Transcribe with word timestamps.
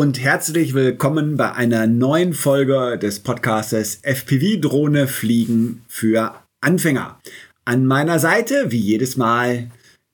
und 0.00 0.18
herzlich 0.18 0.72
willkommen 0.72 1.36
bei 1.36 1.52
einer 1.52 1.86
neuen 1.86 2.32
Folge 2.32 2.96
des 2.96 3.20
Podcastes 3.20 3.96
FPV 3.96 4.58
Drohne 4.58 5.06
Fliegen 5.06 5.84
für 5.88 6.36
Anfänger. 6.62 7.20
An 7.66 7.84
meiner 7.84 8.18
Seite, 8.18 8.72
wie 8.72 8.78
jedes 8.78 9.18
Mal, 9.18 9.70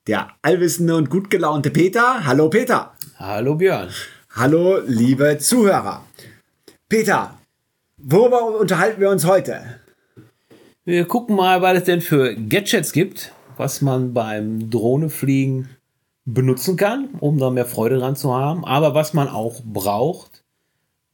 der 0.09 0.31
allwissende 0.43 0.97
und 0.97 1.09
gut 1.09 1.31
gelaunte 1.31 1.71
Peter. 1.71 2.27
Hallo 2.27 2.51
Peter. 2.51 2.95
Hallo 3.15 3.55
Björn. 3.55 3.91
Hallo 4.31 4.81
liebe 4.85 5.39
Zuhörer. 5.39 6.05
Peter, 6.89 7.39
worüber 7.97 8.59
unterhalten 8.59 9.01
wir 9.01 9.11
uns 9.11 9.25
heute? 9.25 9.79
Wir 10.85 11.05
gucken 11.05 11.37
mal, 11.37 11.63
was 11.63 11.79
es 11.79 11.85
denn 11.85 12.01
für 12.01 12.35
Gadgets 12.35 12.91
gibt, 12.91 13.33
was 13.57 13.83
man 13.83 14.13
beim 14.13 14.69
Drohnefliegen 14.69 15.76
benutzen 16.27 16.77
kann, 16.77 17.09
um 17.21 17.39
da 17.39 17.51
mehr 17.51 17.65
Freude 17.65 17.99
dran 17.99 18.17
zu 18.17 18.35
haben, 18.35 18.65
aber 18.65 18.95
was 18.95 19.15
man 19.15 19.29
auch 19.29 19.63
braucht, 19.65 20.45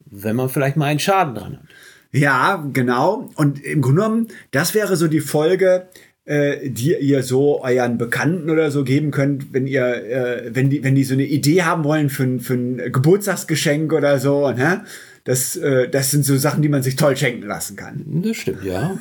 wenn 0.05 0.35
man 0.35 0.49
vielleicht 0.49 0.75
mal 0.75 0.87
einen 0.87 0.99
Schaden 0.99 1.35
dran 1.35 1.57
hat. 1.57 1.65
Ja, 2.11 2.67
genau. 2.73 3.29
Und 3.35 3.63
im 3.63 3.81
Grunde 3.81 4.01
genommen, 4.01 4.27
das 4.51 4.73
wäre 4.75 4.95
so 4.97 5.07
die 5.07 5.19
Folge, 5.19 5.87
äh, 6.25 6.69
die 6.69 6.95
ihr 6.95 7.23
so 7.23 7.63
euren 7.63 7.97
Bekannten 7.97 8.49
oder 8.49 8.71
so 8.71 8.83
geben 8.83 9.11
könnt, 9.11 9.53
wenn 9.53 9.67
ihr, 9.67 9.83
äh, 9.83 10.55
wenn 10.55 10.69
die, 10.69 10.83
wenn 10.83 10.95
die 10.95 11.03
so 11.03 11.13
eine 11.13 11.25
Idee 11.25 11.63
haben 11.63 11.83
wollen 11.83 12.09
für, 12.09 12.39
für 12.39 12.53
ein 12.53 12.77
Geburtstagsgeschenk 12.91 13.93
oder 13.93 14.19
so, 14.19 14.49
ne? 14.51 14.85
Das, 15.25 15.55
äh, 15.55 15.87
das 15.87 16.11
sind 16.11 16.25
so 16.25 16.37
Sachen, 16.37 16.61
die 16.61 16.67
man 16.67 16.83
sich 16.83 16.97
toll 16.97 17.15
schenken 17.15 17.47
lassen 17.47 17.77
kann. 17.77 18.03
Das 18.25 18.35
stimmt, 18.35 18.63
ja. 18.65 18.97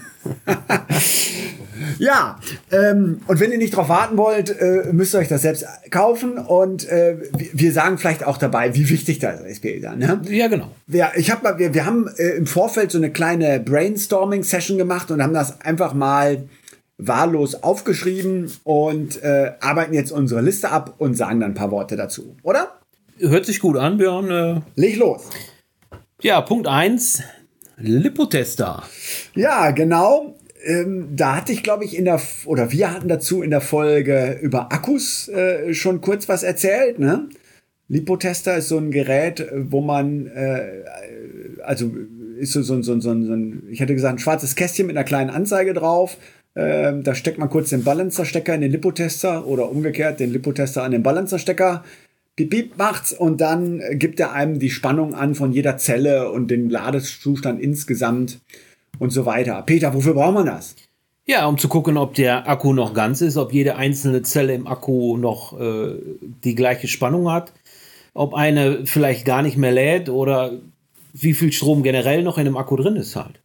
ja, 1.99 2.39
ähm, 2.71 3.23
und 3.27 3.41
wenn 3.41 3.51
ihr 3.51 3.59
nicht 3.59 3.75
drauf 3.75 3.89
warten 3.89 4.17
wollt, 4.17 4.51
äh, 4.51 4.93
müsst 4.93 5.17
ihr 5.17 5.19
euch 5.19 5.27
das 5.27 5.43
selbst 5.43 5.67
kaufen. 5.91 6.39
Und 6.39 6.89
äh, 6.89 7.17
wir 7.53 7.73
sagen 7.73 7.99
vielleicht 7.99 8.25
auch 8.25 8.39
dabei, 8.39 8.73
wie 8.77 8.89
wichtig 8.89 9.19
das 9.19 9.41
ist, 9.41 9.63
Peter. 9.63 9.97
Ne? 9.97 10.21
Ja, 10.29 10.47
genau. 10.47 10.71
Ja, 10.87 11.11
ich 11.17 11.33
hab, 11.33 11.59
wir, 11.59 11.75
wir 11.75 11.85
haben 11.85 12.09
äh, 12.17 12.37
im 12.37 12.47
Vorfeld 12.47 12.93
so 12.93 12.99
eine 12.99 13.11
kleine 13.11 13.59
Brainstorming-Session 13.59 14.79
gemacht 14.79 15.11
und 15.11 15.21
haben 15.21 15.35
das 15.35 15.61
einfach 15.63 15.93
mal 15.93 16.45
wahllos 16.99 17.65
aufgeschrieben 17.65 18.53
und 18.63 19.21
äh, 19.25 19.55
arbeiten 19.59 19.93
jetzt 19.93 20.13
unsere 20.13 20.41
Liste 20.41 20.71
ab 20.71 20.95
und 20.99 21.15
sagen 21.15 21.41
dann 21.41 21.51
ein 21.51 21.55
paar 21.55 21.73
Worte 21.73 21.97
dazu, 21.97 22.37
oder? 22.45 22.79
Hört 23.19 23.45
sich 23.45 23.59
gut 23.59 23.77
an, 23.77 23.99
Björn. 23.99 24.31
Äh, 24.31 24.61
Leg 24.81 24.97
los. 24.99 25.23
Ja, 26.23 26.41
Punkt 26.41 26.69
1, 26.69 27.25
Lipotester. 27.79 28.85
Ja, 29.35 29.73
genau. 29.73 30.37
Ähm, 30.65 31.09
da 31.17 31.35
hatte 31.35 31.51
ich, 31.51 31.65
glaube 31.65 31.85
ich, 31.85 31.99
in 31.99 32.05
der, 32.05 32.21
oder 32.45 32.71
wir 32.71 32.93
hatten 32.93 33.09
dazu 33.09 33.43
in 33.43 33.51
der 33.51 33.61
Folge 33.61 34.39
über 34.41 34.73
Akkus 34.73 35.27
äh, 35.27 35.75
schon 35.75 36.01
kurz 36.01 36.29
was 36.29 36.45
erzählt. 36.45 37.01
Ne? 37.01 37.29
Lipotester 37.89 38.57
ist 38.57 38.69
so 38.69 38.79
ein 38.79 38.93
Gerät, 38.93 39.45
wo 39.53 39.81
man, 39.81 40.29
äh, 40.29 40.85
also 41.65 41.91
ist 42.39 42.53
so, 42.53 42.63
so, 42.63 42.81
so, 42.81 43.01
so, 43.01 43.11
ein, 43.11 43.65
ich 43.69 43.81
hätte 43.81 43.95
gesagt, 43.95 44.15
ein 44.15 44.19
schwarzes 44.21 44.55
Kästchen 44.55 44.87
mit 44.87 44.97
einer 44.97 45.05
kleinen 45.05 45.31
Anzeige 45.31 45.75
drauf. 45.75 46.19
Ähm, 46.55 47.03
da 47.03 47.17
steckt 47.17 47.39
man 47.39 47.51
kurz 47.51 47.71
den 47.71 47.83
Balancer-Stecker 47.83 48.55
in 48.55 48.61
den 48.61 48.71
Lipotester 48.71 49.45
oder 49.45 49.69
umgekehrt 49.69 50.21
den 50.21 50.33
Lipotester 50.33 50.85
an 50.85 50.93
den 50.93 51.03
Balancer-Stecker 51.03 51.83
piep, 52.37 52.51
piep 52.51 52.79
macht's 52.79 53.13
und 53.13 53.41
dann 53.41 53.81
gibt 53.95 54.21
er 54.21 54.33
einem 54.33 54.59
die 54.59 54.71
Spannung 54.71 55.15
an 55.15 55.35
von 55.35 55.53
jeder 55.53 55.77
Zelle 55.79 56.31
und 56.31 56.51
den 56.51 56.71
Ladezustand 56.71 57.61
insgesamt 57.61 58.41
und 58.99 59.11
so 59.11 59.27
weiter. 59.27 59.63
Peter, 59.63 59.95
wofür 59.95 60.15
braucht 60.15 60.35
man 60.35 60.47
das? 60.47 60.75
Ja, 61.25 61.47
um 61.47 61.57
zu 61.57 61.69
gucken, 61.69 61.97
ob 61.97 62.15
der 62.15 62.49
Akku 62.49 62.73
noch 62.73 62.95
ganz 62.95 63.21
ist, 63.21 63.37
ob 63.37 63.53
jede 63.53 63.77
einzelne 63.77 64.23
Zelle 64.23 64.55
im 64.55 64.67
Akku 64.67 65.17
noch 65.17 65.59
äh, 65.59 65.95
die 66.45 66.57
gleiche 66.57 66.89
Spannung 66.89 67.31
hat, 67.31 67.53
ob 68.13 68.35
eine 68.35 68.87
vielleicht 68.87 69.25
gar 69.25 69.43
nicht 69.43 69.57
mehr 69.57 69.71
lädt 69.71 70.09
oder 70.09 70.59
wie 71.13 71.35
viel 71.35 71.53
Strom 71.53 71.83
generell 71.83 72.23
noch 72.23 72.39
in 72.39 72.45
dem 72.45 72.57
Akku 72.57 72.77
drin 72.77 72.97
ist 72.97 73.15
halt. 73.15 73.41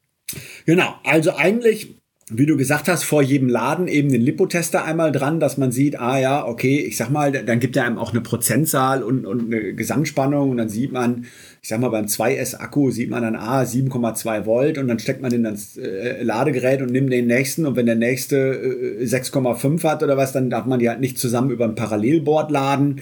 Genau, 0.66 0.96
also 1.03 1.36
eigentlich 1.36 1.96
wie 2.30 2.46
du 2.46 2.58
gesagt 2.58 2.90
hast, 2.90 3.04
vor 3.04 3.22
jedem 3.22 3.48
Laden 3.48 3.88
eben 3.88 4.12
den 4.12 4.22
Lipotester 4.22 4.84
einmal 4.84 5.14
dran, 5.14 5.40
dass 5.40 5.58
man 5.58 5.72
sieht, 5.72 5.98
ah 5.98 6.20
ja, 6.20 6.46
okay, 6.46 6.78
ich 6.80 6.98
sag 6.98 7.10
mal, 7.10 7.32
dann 7.32 7.62
gibt 7.62 7.78
er 7.78 7.86
einem 7.86 7.98
auch 7.98 8.12
eine 8.12 8.20
Prozentzahl 8.20 9.02
und, 9.02 9.26
und 9.26 9.46
eine 9.46 9.74
Gesamtspannung 9.74 10.50
und 10.50 10.58
dann 10.58 10.68
sieht 10.68 10.92
man, 10.92 11.26
ich 11.62 11.70
sag 11.70 11.80
mal, 11.80 11.88
beim 11.88 12.06
2S-Akku 12.06 12.92
sieht 12.92 13.10
man 13.10 13.24
dann, 13.24 13.38
ah, 13.38 13.62
7,2 13.62 14.46
Volt 14.46 14.78
und 14.78 14.90
dann 14.90 15.00
steckt 15.00 15.22
man 15.22 15.32
in 15.32 15.44
das 15.44 15.78
äh, 15.78 16.22
Ladegerät 16.22 16.82
und 16.82 16.92
nimmt 16.92 17.14
den 17.14 17.28
nächsten 17.28 17.66
und 17.66 17.78
wenn 17.78 17.86
der 17.86 17.96
nächste 17.96 18.36
äh, 18.36 19.06
6,5 19.06 19.84
hat 19.86 20.04
oder 20.04 20.18
was, 20.18 20.34
dann 20.34 20.50
darf 20.50 20.66
man 20.66 20.80
die 20.80 20.90
halt 20.90 21.00
nicht 21.00 21.18
zusammen 21.18 21.50
über 21.52 21.64
ein 21.64 21.76
Parallelboard 21.76 22.52
laden. 22.52 23.02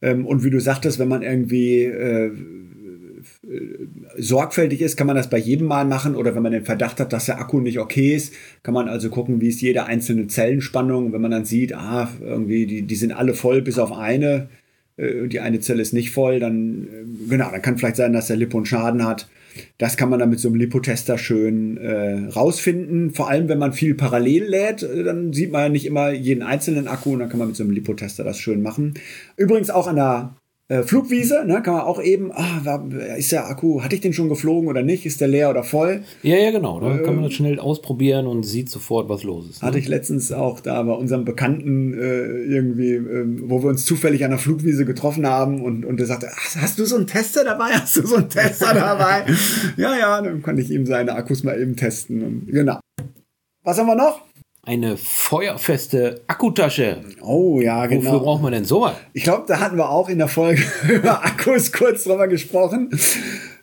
Ähm, 0.00 0.24
und 0.24 0.44
wie 0.44 0.50
du 0.50 0.60
sagtest, 0.60 1.00
wenn 1.00 1.08
man 1.08 1.22
irgendwie 1.22 1.86
äh, 1.86 2.30
sorgfältig 4.16 4.80
ist, 4.80 4.96
kann 4.96 5.06
man 5.06 5.16
das 5.16 5.30
bei 5.30 5.38
jedem 5.38 5.66
Mal 5.66 5.84
machen 5.84 6.14
oder 6.14 6.34
wenn 6.34 6.42
man 6.42 6.52
den 6.52 6.64
Verdacht 6.64 7.00
hat, 7.00 7.12
dass 7.12 7.26
der 7.26 7.40
Akku 7.40 7.60
nicht 7.60 7.78
okay 7.78 8.14
ist, 8.14 8.32
kann 8.62 8.74
man 8.74 8.88
also 8.88 9.08
gucken, 9.08 9.40
wie 9.40 9.48
ist 9.48 9.60
jede 9.60 9.86
einzelne 9.86 10.28
Zellenspannung. 10.28 11.12
Wenn 11.12 11.20
man 11.20 11.30
dann 11.30 11.44
sieht, 11.44 11.74
ah, 11.74 12.08
irgendwie, 12.20 12.66
die, 12.66 12.82
die 12.82 12.94
sind 12.94 13.12
alle 13.12 13.34
voll 13.34 13.62
bis 13.62 13.78
auf 13.78 13.92
eine, 13.92 14.48
äh, 14.96 15.26
die 15.26 15.40
eine 15.40 15.60
Zelle 15.60 15.82
ist 15.82 15.92
nicht 15.92 16.10
voll, 16.12 16.38
dann, 16.38 16.84
äh, 16.84 17.28
genau, 17.30 17.50
dann 17.50 17.62
kann 17.62 17.78
vielleicht 17.78 17.96
sein, 17.96 18.12
dass 18.12 18.28
der 18.28 18.36
Lipo 18.36 18.56
einen 18.56 18.66
Schaden 18.66 19.04
hat. 19.04 19.28
Das 19.78 19.96
kann 19.96 20.10
man 20.10 20.20
dann 20.20 20.30
mit 20.30 20.38
so 20.38 20.48
einem 20.48 20.56
Lipotester 20.56 21.18
schön 21.18 21.76
äh, 21.76 22.28
rausfinden. 22.28 23.10
Vor 23.10 23.28
allem, 23.28 23.48
wenn 23.48 23.58
man 23.58 23.72
viel 23.72 23.94
parallel 23.94 24.44
lädt, 24.44 24.82
dann 24.82 25.32
sieht 25.32 25.50
man 25.50 25.62
ja 25.62 25.68
nicht 25.70 25.86
immer 25.86 26.10
jeden 26.12 26.44
einzelnen 26.44 26.86
Akku 26.86 27.12
und 27.12 27.18
dann 27.18 27.28
kann 27.28 27.40
man 27.40 27.48
mit 27.48 27.56
so 27.56 27.64
einem 27.64 27.72
Lipotester 27.72 28.22
das 28.22 28.38
schön 28.38 28.62
machen. 28.62 28.94
Übrigens 29.36 29.70
auch 29.70 29.88
an 29.88 29.96
der 29.96 30.36
äh, 30.70 30.84
Flugwiese, 30.84 31.44
ne, 31.44 31.62
kann 31.62 31.74
man 31.74 31.82
auch 31.82 32.00
eben, 32.00 32.30
ah, 32.32 32.80
ist 33.16 33.32
der 33.32 33.48
Akku, 33.48 33.82
hatte 33.82 33.96
ich 33.96 34.00
den 34.00 34.12
schon 34.12 34.28
geflogen 34.28 34.68
oder 34.68 34.82
nicht? 34.82 35.04
Ist 35.04 35.20
der 35.20 35.26
leer 35.26 35.50
oder 35.50 35.64
voll? 35.64 36.02
Ja, 36.22 36.36
ja, 36.36 36.52
genau. 36.52 36.78
Da 36.78 36.92
ähm, 36.92 37.02
kann 37.02 37.16
man 37.16 37.24
das 37.24 37.32
schnell 37.32 37.58
ausprobieren 37.58 38.28
und 38.28 38.44
sieht 38.44 38.70
sofort, 38.70 39.08
was 39.08 39.24
los 39.24 39.50
ist. 39.50 39.62
Ne? 39.62 39.66
Hatte 39.66 39.80
ich 39.80 39.88
letztens 39.88 40.30
auch 40.30 40.60
da 40.60 40.80
bei 40.84 40.92
unserem 40.92 41.24
Bekannten 41.24 41.92
äh, 41.94 42.24
irgendwie, 42.44 42.94
äh, 42.94 43.24
wo 43.48 43.64
wir 43.64 43.68
uns 43.68 43.84
zufällig 43.84 44.24
an 44.24 44.30
der 44.30 44.38
Flugwiese 44.38 44.84
getroffen 44.84 45.26
haben 45.26 45.60
und, 45.60 45.84
und 45.84 45.98
der 45.98 46.06
sagte, 46.06 46.28
hast 46.30 46.78
du 46.78 46.84
so 46.84 46.94
einen 46.94 47.08
Tester 47.08 47.42
dabei? 47.42 47.70
Hast 47.72 47.96
du 47.96 48.06
so 48.06 48.14
einen 48.14 48.28
Tester 48.28 48.72
dabei? 48.72 49.26
ja, 49.76 49.98
ja, 49.98 50.22
dann 50.22 50.40
konnte 50.40 50.62
ich 50.62 50.70
ihm 50.70 50.86
seine 50.86 51.14
Akkus 51.14 51.42
mal 51.42 51.60
eben 51.60 51.74
testen. 51.74 52.22
Und, 52.22 52.46
genau. 52.46 52.78
Was 53.64 53.76
haben 53.76 53.86
wir 53.86 53.96
noch? 53.96 54.29
Eine 54.62 54.96
feuerfeste 54.96 56.20
Akkutasche. 56.26 56.98
Oh 57.22 57.60
ja, 57.60 57.86
genau. 57.86 58.04
Wofür 58.04 58.20
braucht 58.20 58.42
man 58.42 58.52
denn 58.52 58.64
sowas? 58.64 58.94
Ich 59.12 59.24
glaube, 59.24 59.44
da 59.46 59.58
hatten 59.60 59.76
wir 59.76 59.88
auch 59.88 60.08
in 60.08 60.18
der 60.18 60.28
Folge 60.28 60.62
über 60.88 61.24
Akkus 61.24 61.72
kurz 61.72 62.04
drüber 62.04 62.28
gesprochen. 62.28 62.90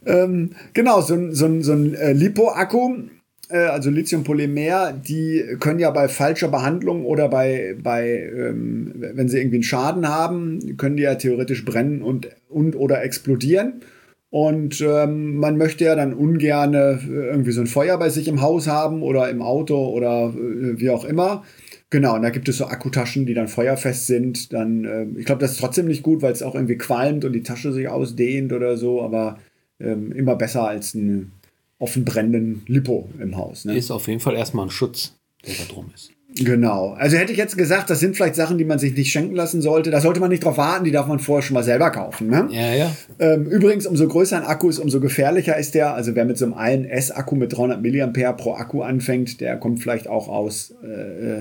Ähm, 0.05 0.51
genau, 0.73 1.01
so, 1.01 1.13
ein 1.13 1.33
so, 1.33 1.61
so 1.61 1.73
ein 1.73 1.93
äh, 1.93 2.13
Lipo-Akku, 2.13 3.09
äh, 3.49 3.57
also 3.57 3.89
Lithiumpolymer, 3.89 4.93
die 4.93 5.43
können 5.59 5.79
ja 5.79 5.91
bei 5.91 6.07
falscher 6.07 6.47
Behandlung 6.47 7.05
oder 7.05 7.29
bei, 7.29 7.75
bei 7.81 8.09
ähm, 8.09 8.93
wenn 8.95 9.29
sie 9.29 9.37
irgendwie 9.37 9.57
einen 9.57 9.63
Schaden 9.63 10.07
haben, 10.07 10.77
können 10.77 10.97
die 10.97 11.03
ja 11.03 11.15
theoretisch 11.15 11.63
brennen 11.63 12.01
und, 12.01 12.29
und 12.49 12.75
oder 12.75 13.03
explodieren. 13.03 13.81
Und 14.29 14.81
ähm, 14.81 15.37
man 15.37 15.57
möchte 15.57 15.85
ja 15.85 15.95
dann 15.95 16.13
ungern 16.13 16.73
äh, 16.73 16.97
irgendwie 17.05 17.51
so 17.51 17.61
ein 17.61 17.67
Feuer 17.67 17.97
bei 17.97 18.09
sich 18.09 18.27
im 18.27 18.41
Haus 18.41 18.67
haben 18.67 19.01
oder 19.01 19.29
im 19.29 19.41
Auto 19.41 19.87
oder 19.87 20.33
äh, 20.35 20.79
wie 20.79 20.89
auch 20.89 21.05
immer. 21.05 21.43
Genau, 21.89 22.15
und 22.15 22.23
da 22.23 22.29
gibt 22.29 22.49
es 22.49 22.57
so 22.57 22.65
Akkutaschen, 22.65 23.25
die 23.25 23.33
dann 23.33 23.47
feuerfest 23.47 24.07
sind. 24.07 24.51
Dann, 24.51 24.83
äh, 24.83 25.05
ich 25.17 25.25
glaube, 25.25 25.39
das 25.39 25.51
ist 25.51 25.61
trotzdem 25.61 25.87
nicht 25.87 26.03
gut, 26.03 26.21
weil 26.21 26.33
es 26.33 26.43
auch 26.43 26.55
irgendwie 26.55 26.77
qualmt 26.77 27.23
und 27.23 27.31
die 27.31 27.43
Tasche 27.43 27.71
sich 27.71 27.87
ausdehnt 27.87 28.51
oder 28.51 28.75
so, 28.75 29.01
aber 29.01 29.39
ähm, 29.79 30.11
immer 30.11 30.35
besser 30.35 30.67
als 30.67 30.93
einen 30.93 31.31
offen 31.79 32.03
brennenden 32.03 32.63
Lipo 32.67 33.09
im 33.19 33.37
Haus. 33.37 33.63
Ne? 33.63 33.77
Ist 33.77 33.91
auf 33.91 34.07
jeden 34.07 34.19
Fall 34.19 34.35
erstmal 34.35 34.65
ein 34.65 34.71
Schutz, 34.71 35.13
der 35.45 35.53
da 35.55 35.73
drum 35.73 35.89
ist. 35.95 36.11
Genau. 36.43 36.93
Also 36.93 37.17
hätte 37.17 37.31
ich 37.31 37.37
jetzt 37.37 37.57
gesagt, 37.57 37.89
das 37.89 37.99
sind 37.99 38.15
vielleicht 38.15 38.35
Sachen, 38.35 38.57
die 38.57 38.65
man 38.65 38.79
sich 38.79 38.95
nicht 38.95 39.11
schenken 39.11 39.35
lassen 39.35 39.61
sollte. 39.61 39.91
Da 39.91 40.01
sollte 40.01 40.19
man 40.19 40.29
nicht 40.29 40.43
drauf 40.43 40.57
warten, 40.57 40.85
die 40.85 40.91
darf 40.91 41.07
man 41.07 41.19
vorher 41.19 41.41
schon 41.41 41.53
mal 41.53 41.63
selber 41.63 41.89
kaufen. 41.91 42.29
Ne? 42.29 42.47
Ja, 42.51 42.73
ja. 42.73 42.95
Ähm, 43.19 43.45
übrigens, 43.45 43.85
umso 43.85 44.07
größer 44.07 44.37
ein 44.37 44.43
Akku 44.43 44.69
ist, 44.69 44.79
umso 44.79 44.99
gefährlicher 44.99 45.57
ist 45.57 45.75
der. 45.75 45.93
Also 45.93 46.15
wer 46.15 46.25
mit 46.25 46.37
so 46.37 46.45
einem 46.45 46.53
1S-Akku 46.53 47.35
mit 47.35 47.55
300 47.55 47.81
mAh 47.81 48.31
pro 48.33 48.53
Akku 48.53 48.81
anfängt, 48.81 49.41
der 49.41 49.57
kommt 49.57 49.79
vielleicht 49.79 50.07
auch 50.07 50.27
aus 50.27 50.73
äh, 50.83 51.39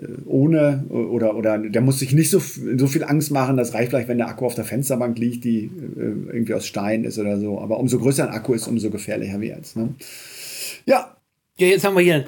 äh, 0.00 0.06
ohne 0.24 0.84
oder, 0.88 1.36
oder 1.36 1.58
der 1.58 1.80
muss 1.82 1.98
sich 1.98 2.12
nicht 2.12 2.30
so, 2.30 2.38
so 2.38 2.86
viel 2.86 3.04
Angst 3.04 3.30
machen. 3.30 3.56
Das 3.56 3.74
reicht 3.74 3.90
vielleicht, 3.90 4.08
wenn 4.08 4.18
der 4.18 4.28
Akku 4.28 4.46
auf 4.46 4.54
der 4.54 4.64
Fensterbank 4.64 5.18
liegt, 5.18 5.44
die 5.44 5.64
äh, 5.64 6.32
irgendwie 6.32 6.54
aus 6.54 6.66
Stein 6.66 7.04
ist 7.04 7.18
oder 7.18 7.38
so. 7.38 7.60
Aber 7.60 7.78
umso 7.78 7.98
größer 7.98 8.26
ein 8.26 8.34
Akku 8.34 8.54
ist, 8.54 8.66
umso 8.66 8.90
gefährlicher 8.90 9.40
wird 9.40 9.64
es. 9.64 9.76
Ne? 9.76 9.94
Ja. 10.86 11.16
Ja, 11.58 11.66
jetzt 11.66 11.84
haben 11.84 11.94
wir 11.94 12.02
hier 12.02 12.24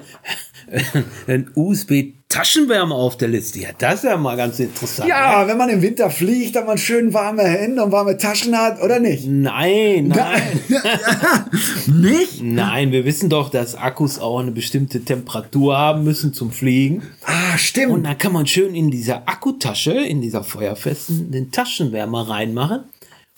ein 1.27 1.49
USB 1.55 2.13
Taschenwärmer 2.33 2.95
auf 2.95 3.15
der 3.15 3.27
Liste. 3.27 3.59
Ja, 3.59 3.69
das 3.77 3.95
ist 3.95 4.05
ja 4.05 4.17
mal 4.17 4.35
ganz 4.35 4.57
interessant. 4.57 5.07
Ja, 5.07 5.43
ja, 5.43 5.47
wenn 5.47 5.55
man 5.55 5.69
im 5.69 5.83
Winter 5.83 6.09
fliegt, 6.09 6.55
hat 6.55 6.65
man 6.65 6.79
schön 6.79 7.13
warme 7.13 7.43
Hände 7.43 7.83
und 7.83 7.91
warme 7.91 8.17
Taschen 8.17 8.57
hat, 8.57 8.81
oder 8.81 8.99
nicht? 8.99 9.27
Nein, 9.27 10.07
nein. 10.07 10.41
nicht? 12.01 12.41
Nein, 12.41 12.91
wir 12.91 13.05
wissen 13.05 13.29
doch, 13.29 13.49
dass 13.49 13.75
Akkus 13.75 14.17
auch 14.17 14.39
eine 14.39 14.49
bestimmte 14.49 15.05
Temperatur 15.05 15.77
haben 15.77 16.03
müssen 16.03 16.33
zum 16.33 16.51
Fliegen. 16.51 17.03
Ah, 17.23 17.55
stimmt. 17.59 17.93
Und 17.93 18.03
dann 18.03 18.17
kann 18.17 18.33
man 18.33 18.47
schön 18.47 18.73
in 18.73 18.89
dieser 18.89 19.29
Akkutasche, 19.29 19.91
in 19.91 20.19
dieser 20.19 20.43
feuerfesten, 20.43 21.29
den 21.29 21.51
Taschenwärmer 21.51 22.29
reinmachen. 22.29 22.85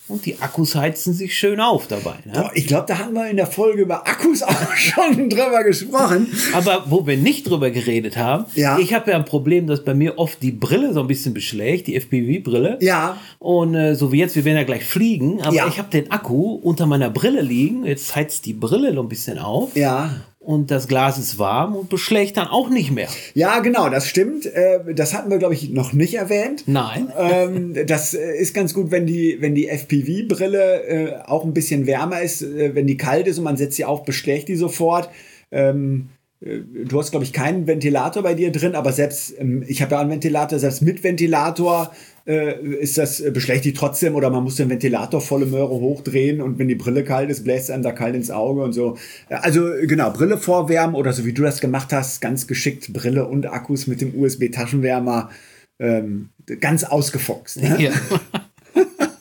Und 0.08 0.24
die 0.24 0.38
Akkus 0.40 0.74
heizen 0.74 1.12
sich 1.14 1.36
schön 1.36 1.58
auf 1.60 1.86
dabei. 1.88 2.14
Ne? 2.24 2.32
Boah, 2.34 2.50
ich 2.54 2.66
glaube, 2.66 2.84
da 2.86 2.98
hatten 2.98 3.12
wir 3.14 3.28
in 3.28 3.36
der 3.36 3.46
Folge 3.46 3.82
über 3.82 4.06
Akkus 4.06 4.42
auch 4.42 4.74
schon 4.76 5.28
drüber 5.28 5.64
gesprochen. 5.64 6.28
Aber 6.54 6.84
wo 6.88 7.06
wir 7.06 7.16
nicht 7.16 7.48
drüber 7.48 7.70
geredet 7.70 8.16
haben, 8.16 8.44
Ja. 8.54 8.78
ich 8.78 8.94
habe 8.94 9.10
ja 9.10 9.16
ein 9.16 9.24
Problem, 9.24 9.66
dass 9.66 9.84
bei 9.84 9.94
mir 9.94 10.18
oft 10.18 10.42
die 10.42 10.52
Brille 10.52 10.92
so 10.94 11.00
ein 11.00 11.06
bisschen 11.08 11.34
beschlägt, 11.34 11.86
die 11.88 11.96
FPV-Brille. 11.96 12.78
Ja. 12.80 13.16
Und 13.38 13.74
äh, 13.74 13.94
so 13.94 14.12
wie 14.12 14.18
jetzt, 14.18 14.36
wir 14.36 14.44
werden 14.44 14.56
ja 14.58 14.64
gleich 14.64 14.84
fliegen, 14.84 15.42
aber 15.42 15.54
Ja. 15.54 15.66
ich 15.68 15.78
habe 15.78 15.90
den 15.90 16.10
Akku 16.10 16.54
unter 16.54 16.86
meiner 16.86 17.10
Brille 17.10 17.40
liegen. 17.42 17.84
Jetzt 17.84 18.14
heizt 18.14 18.46
die 18.46 18.52
Brille 18.54 18.94
so 18.94 19.00
ein 19.02 19.08
bisschen 19.08 19.38
auf. 19.38 19.74
Ja. 19.76 20.10
Und 20.46 20.70
das 20.70 20.86
Glas 20.86 21.18
ist 21.18 21.40
warm 21.40 21.74
und 21.74 21.88
beschlägt 21.88 22.36
dann 22.36 22.46
auch 22.46 22.70
nicht 22.70 22.92
mehr. 22.92 23.08
Ja, 23.34 23.58
genau, 23.58 23.88
das 23.88 24.06
stimmt. 24.06 24.46
Äh, 24.46 24.94
Das 24.94 25.12
hatten 25.12 25.28
wir, 25.28 25.38
glaube 25.38 25.54
ich, 25.54 25.70
noch 25.70 25.92
nicht 25.92 26.14
erwähnt. 26.14 26.62
Nein. 26.66 27.12
ähm, 27.18 27.74
das 27.88 28.14
äh, 28.14 28.36
ist 28.38 28.54
ganz 28.54 28.72
gut, 28.72 28.92
wenn 28.92 29.06
die, 29.06 29.38
wenn 29.40 29.56
die 29.56 29.66
FPV-Brille 29.68 30.82
äh, 30.84 31.14
auch 31.26 31.44
ein 31.44 31.52
bisschen 31.52 31.88
wärmer 31.88 32.20
ist, 32.22 32.44
wenn 32.46 32.86
die 32.86 32.96
kalt 32.96 33.26
ist 33.26 33.38
und 33.38 33.44
man 33.44 33.56
setzt 33.56 33.74
sie 33.76 33.84
auf, 33.84 34.04
beschlägt 34.04 34.48
die 34.48 34.54
sofort. 34.54 35.10
Ähm, 35.50 36.10
äh, 36.10 36.15
du 36.40 36.98
hast, 36.98 37.12
glaube 37.12 37.24
ich, 37.24 37.32
keinen 37.32 37.66
Ventilator 37.66 38.22
bei 38.22 38.34
dir 38.34 38.52
drin, 38.52 38.74
aber 38.74 38.92
selbst, 38.92 39.34
ähm, 39.38 39.64
ich 39.66 39.80
habe 39.80 39.92
ja 39.92 40.00
einen 40.00 40.10
Ventilator, 40.10 40.58
selbst 40.58 40.82
mit 40.82 41.02
Ventilator 41.02 41.92
äh, 42.26 42.60
ist 42.60 42.98
das, 42.98 43.20
äh, 43.20 43.30
beschlägt 43.30 43.64
die 43.64 43.72
trotzdem 43.72 44.14
oder 44.14 44.28
man 44.28 44.44
muss 44.44 44.56
den 44.56 44.68
Ventilator 44.68 45.20
volle 45.20 45.46
Möhre 45.46 45.70
hochdrehen 45.70 46.42
und 46.42 46.58
wenn 46.58 46.68
die 46.68 46.74
Brille 46.74 47.04
kalt 47.04 47.30
ist, 47.30 47.44
bläst 47.44 47.70
einem 47.70 47.82
da 47.82 47.92
kalt 47.92 48.14
ins 48.14 48.30
Auge 48.30 48.62
und 48.62 48.74
so. 48.74 48.98
Äh, 49.28 49.36
Also 49.36 49.70
genau, 49.82 50.10
Brille 50.10 50.36
vorwärmen 50.36 50.94
oder 50.94 51.12
so 51.12 51.24
wie 51.24 51.32
du 51.32 51.42
das 51.42 51.60
gemacht 51.60 51.92
hast, 51.92 52.20
ganz 52.20 52.46
geschickt 52.46 52.92
Brille 52.92 53.26
und 53.26 53.46
Akkus 53.46 53.86
mit 53.86 54.02
dem 54.02 54.14
USB-Taschenwärmer 54.14 55.30
ähm, 55.78 56.28
ganz 56.60 56.84
ausgefuchst. 56.84 57.62
Ne? 57.62 57.76
Ja. 57.80 57.90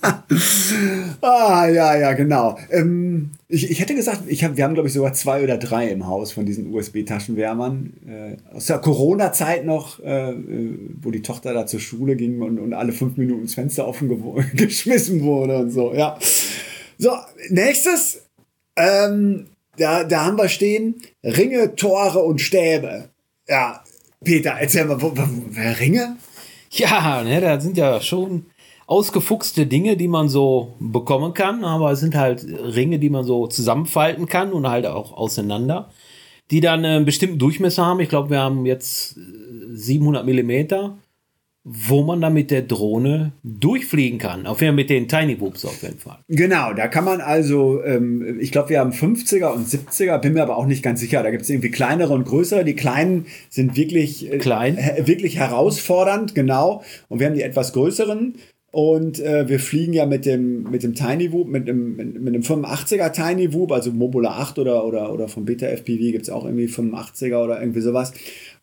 Ah, 1.21 1.67
ja, 1.67 1.97
ja, 1.97 2.13
genau. 2.13 2.57
Ähm, 2.69 3.31
ich, 3.47 3.71
ich 3.71 3.79
hätte 3.79 3.95
gesagt, 3.95 4.23
ich 4.27 4.43
hab, 4.43 4.57
wir 4.57 4.63
haben, 4.63 4.73
glaube 4.73 4.87
ich, 4.87 4.93
sogar 4.93 5.13
zwei 5.13 5.43
oder 5.43 5.57
drei 5.57 5.89
im 5.89 6.07
Haus 6.07 6.31
von 6.31 6.45
diesen 6.45 6.73
USB-Taschenwärmern. 6.73 7.93
Äh, 8.07 8.55
aus 8.55 8.67
der 8.67 8.79
Corona-Zeit 8.79 9.65
noch, 9.65 9.99
äh, 10.03 10.31
äh, 10.31 10.79
wo 11.01 11.11
die 11.11 11.21
Tochter 11.21 11.53
da 11.53 11.65
zur 11.65 11.79
Schule 11.79 12.15
ging 12.15 12.41
und, 12.41 12.59
und 12.59 12.73
alle 12.73 12.91
fünf 12.91 13.17
Minuten 13.17 13.43
das 13.43 13.53
Fenster 13.55 13.87
offen 13.87 14.09
geschmissen 14.55 15.21
wurde 15.23 15.57
und 15.57 15.71
so, 15.71 15.93
ja. 15.93 16.17
So, 16.97 17.11
nächstes. 17.49 18.21
Ähm, 18.75 19.47
da, 19.77 20.03
da 20.03 20.25
haben 20.25 20.37
wir 20.37 20.49
stehen 20.49 20.95
Ringe, 21.23 21.75
Tore 21.75 22.19
und 22.19 22.39
Stäbe. 22.39 23.09
Ja, 23.47 23.83
Peter, 24.23 24.55
erzähl 24.59 24.85
mal, 24.85 25.01
wo, 25.01 25.11
wo, 25.15 25.23
wer 25.49 25.79
Ringe? 25.79 26.17
Ja, 26.71 27.23
ne, 27.23 27.39
da 27.41 27.59
sind 27.59 27.77
ja 27.77 28.01
schon 28.01 28.45
ausgefuchste 28.87 29.65
Dinge, 29.65 29.97
die 29.97 30.07
man 30.07 30.29
so 30.29 30.75
bekommen 30.79 31.33
kann, 31.33 31.63
aber 31.63 31.91
es 31.91 31.99
sind 31.99 32.15
halt 32.15 32.45
Ringe, 32.45 32.99
die 32.99 33.09
man 33.09 33.23
so 33.23 33.47
zusammenfalten 33.47 34.27
kann 34.27 34.53
und 34.53 34.69
halt 34.69 34.85
auch 34.85 35.13
auseinander, 35.13 35.89
die 36.51 36.61
dann 36.61 36.83
äh, 36.83 36.89
einen 36.89 37.05
bestimmten 37.05 37.39
Durchmesser 37.39 37.85
haben. 37.85 37.99
Ich 37.99 38.09
glaube, 38.09 38.29
wir 38.29 38.39
haben 38.39 38.65
jetzt 38.65 39.17
äh, 39.17 39.21
700 39.73 40.25
Millimeter, 40.25 40.97
wo 41.67 42.03
man 42.03 42.21
dann 42.21 42.33
mit 42.33 42.51
der 42.51 42.61
Drohne 42.61 43.31
durchfliegen 43.41 44.19
kann. 44.19 44.45
Auf 44.45 44.61
jeden 44.61 44.73
Fall 44.73 44.75
mit 44.75 44.91
den 44.91 45.07
Tiny 45.07 45.41
Whoops 45.41 45.65
auf 45.65 45.81
jeden 45.81 45.97
Fall. 45.97 46.19
Genau, 46.27 46.73
da 46.73 46.87
kann 46.87 47.05
man 47.05 47.21
also, 47.21 47.83
ähm, 47.83 48.39
ich 48.39 48.51
glaube, 48.51 48.69
wir 48.69 48.79
haben 48.79 48.91
50er 48.91 49.51
und 49.51 49.67
70er, 49.67 50.19
bin 50.19 50.33
mir 50.33 50.43
aber 50.43 50.57
auch 50.57 50.67
nicht 50.67 50.83
ganz 50.83 50.99
sicher. 50.99 51.23
Da 51.23 51.31
gibt 51.31 51.41
es 51.41 51.49
irgendwie 51.49 51.71
kleinere 51.71 52.13
und 52.13 52.25
größere. 52.25 52.63
Die 52.63 52.75
kleinen 52.75 53.25
sind 53.49 53.75
wirklich, 53.75 54.31
äh, 54.31 54.37
Klein. 54.37 54.77
äh, 54.77 55.07
wirklich 55.07 55.37
herausfordernd, 55.37 56.35
genau. 56.35 56.83
Und 57.09 57.19
wir 57.19 57.25
haben 57.25 57.33
die 57.33 57.41
etwas 57.41 57.73
größeren. 57.73 58.35
Und 58.75 59.21
äh, 59.21 59.47
wir 59.47 59.61
fliegen 59.61 59.93
ja 59.93 60.05
mit 60.05 60.25
dem, 60.25 60.63
mit 60.63 60.83
dem 60.83 60.95
Tiny 60.95 61.31
Whoop, 61.31 61.47
mit 61.47 61.65
dem, 61.65 61.95
mit, 61.95 62.19
mit 62.19 62.35
dem 62.35 62.41
85er 62.41 63.09
Tiny 63.13 63.53
Whoop, 63.53 63.71
also 63.71 63.89
Mobula 63.93 64.31
8 64.31 64.59
oder, 64.59 64.85
oder, 64.85 65.13
oder 65.13 65.29
vom 65.29 65.45
Beta 65.45 65.65
FPV 65.67 66.11
gibt 66.11 66.23
es 66.23 66.29
auch 66.29 66.43
irgendwie 66.43 66.65
85er 66.65 67.41
oder 67.41 67.61
irgendwie 67.61 67.79
sowas. 67.79 68.11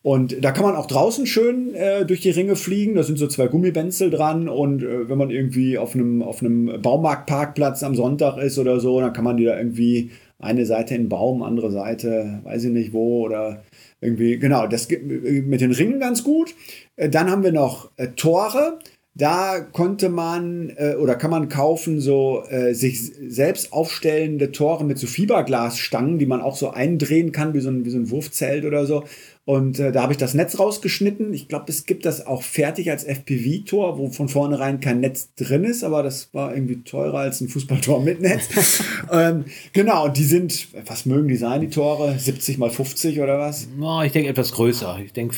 Und 0.03 0.43
da 0.45 0.51
kann 0.51 0.65
man 0.65 0.75
auch 0.75 0.85
draußen 0.85 1.25
schön 1.25 1.73
äh, 1.73 2.05
durch 2.05 2.21
die 2.21 2.29
Ringe 2.29 2.55
fliegen. 2.55 2.93
Da 2.93 3.01
sind 3.01 3.17
so 3.17 3.25
zwei 3.25 3.47
Gummibänzel 3.47 4.11
dran. 4.11 4.47
Und 4.49 4.83
äh, 4.83 5.09
wenn 5.09 5.17
man 5.17 5.31
irgendwie 5.31 5.79
auf 5.79 5.95
einem, 5.95 6.21
auf 6.21 6.43
einem 6.43 6.79
Baumarktparkplatz 6.79 7.81
am 7.81 7.95
Sonntag 7.95 8.37
ist 8.37 8.59
oder 8.59 8.79
so, 8.79 8.99
dann 8.99 9.13
kann 9.13 9.23
man 9.23 9.37
die 9.37 9.45
da 9.45 9.57
irgendwie 9.57 10.11
eine 10.37 10.67
Seite 10.67 10.93
in 10.93 11.05
den 11.05 11.09
Baum, 11.09 11.41
andere 11.41 11.71
Seite, 11.71 12.39
weiß 12.43 12.65
ich 12.65 12.71
nicht 12.71 12.93
wo, 12.93 13.25
oder 13.25 13.63
irgendwie, 13.99 14.37
genau, 14.37 14.67
das 14.67 14.87
geht 14.87 15.03
mit 15.03 15.59
den 15.59 15.71
Ringen 15.71 15.99
ganz 15.99 16.23
gut. 16.23 16.53
Äh, 16.97 17.09
Dann 17.09 17.31
haben 17.31 17.41
wir 17.41 17.51
noch 17.51 17.89
äh, 17.97 18.09
Tore. 18.09 18.77
Da 19.15 19.59
konnte 19.59 20.09
man 20.09 20.73
äh, 20.75 20.95
oder 20.95 21.15
kann 21.15 21.29
man 21.29 21.47
kaufen 21.47 21.99
so 21.99 22.43
äh, 22.49 22.73
sich 22.73 23.11
selbst 23.27 23.71
aufstellende 23.71 24.51
Tore 24.51 24.83
mit 24.83 24.97
so 24.97 25.05
Fiberglasstangen, 25.05 26.17
die 26.17 26.25
man 26.25 26.41
auch 26.41 26.55
so 26.55 26.71
eindrehen 26.71 27.31
kann 27.31 27.53
wie 27.53 27.59
so 27.59 27.69
ein, 27.69 27.85
wie 27.85 27.91
so 27.91 27.97
ein 27.97 28.09
Wurfzelt 28.09 28.65
oder 28.65 28.87
so. 28.87 29.03
Und 29.45 29.77
äh, 29.77 29.91
da 29.91 30.01
habe 30.01 30.13
ich 30.13 30.17
das 30.17 30.33
Netz 30.33 30.57
rausgeschnitten. 30.57 31.31
Ich 31.33 31.47
glaube, 31.47 31.65
es 31.67 31.85
gibt 31.85 32.05
das 32.05 32.25
auch 32.25 32.41
fertig 32.41 32.89
als 32.89 33.03
FPV-Tor, 33.03 33.99
wo 33.99 34.09
von 34.09 34.29
vornherein 34.29 34.79
kein 34.79 35.01
Netz 35.01 35.35
drin 35.35 35.63
ist, 35.63 35.83
aber 35.83 36.01
das 36.01 36.33
war 36.33 36.55
irgendwie 36.55 36.81
teurer 36.81 37.19
als 37.19 37.39
ein 37.41 37.49
Fußballtor 37.49 38.01
mit 38.01 38.19
Netz. 38.19 38.81
ähm, 39.11 39.45
genau, 39.73 40.05
und 40.05 40.17
die 40.17 40.23
sind, 40.23 40.69
was 40.87 41.05
mögen 41.05 41.27
die 41.27 41.35
sein, 41.35 41.61
die 41.61 41.69
Tore? 41.69 42.17
70 42.17 42.57
mal 42.57 42.71
50 42.71 43.19
oder 43.19 43.37
was? 43.37 43.67
Na, 43.77 44.05
ich 44.05 44.13
denke 44.13 44.29
etwas 44.29 44.53
größer. 44.53 44.99
Ich 45.05 45.13
denke 45.13 45.35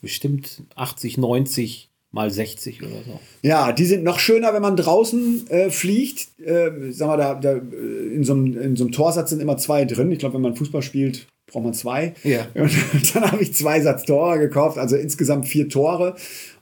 bestimmt 0.00 0.64
80, 0.74 1.18
90 1.18 1.91
mal 2.12 2.30
60 2.30 2.82
oder 2.82 3.02
so. 3.04 3.20
Ja, 3.42 3.72
die 3.72 3.86
sind 3.86 4.04
noch 4.04 4.18
schöner, 4.18 4.54
wenn 4.54 4.62
man 4.62 4.76
draußen 4.76 5.50
äh, 5.50 5.70
fliegt. 5.70 6.28
Äh, 6.40 6.92
sag 6.92 7.08
mal, 7.08 7.16
da, 7.16 7.34
da, 7.34 7.54
äh, 7.54 8.14
in, 8.14 8.22
so 8.22 8.34
einem, 8.34 8.56
in 8.58 8.76
so 8.76 8.84
einem 8.84 8.92
Torsatz 8.92 9.30
sind 9.30 9.40
immer 9.40 9.56
zwei 9.56 9.84
drin. 9.86 10.12
Ich 10.12 10.18
glaube, 10.18 10.34
wenn 10.34 10.42
man 10.42 10.54
Fußball 10.54 10.82
spielt, 10.82 11.26
braucht 11.50 11.64
man 11.64 11.74
zwei. 11.74 12.14
Ja. 12.22 12.46
Und 12.54 13.14
dann 13.14 13.32
habe 13.32 13.42
ich 13.42 13.54
zwei 13.54 13.80
Satz 13.80 14.04
Tore 14.04 14.38
gekauft, 14.38 14.78
also 14.78 14.96
insgesamt 14.96 15.46
vier 15.46 15.68
Tore. 15.68 16.14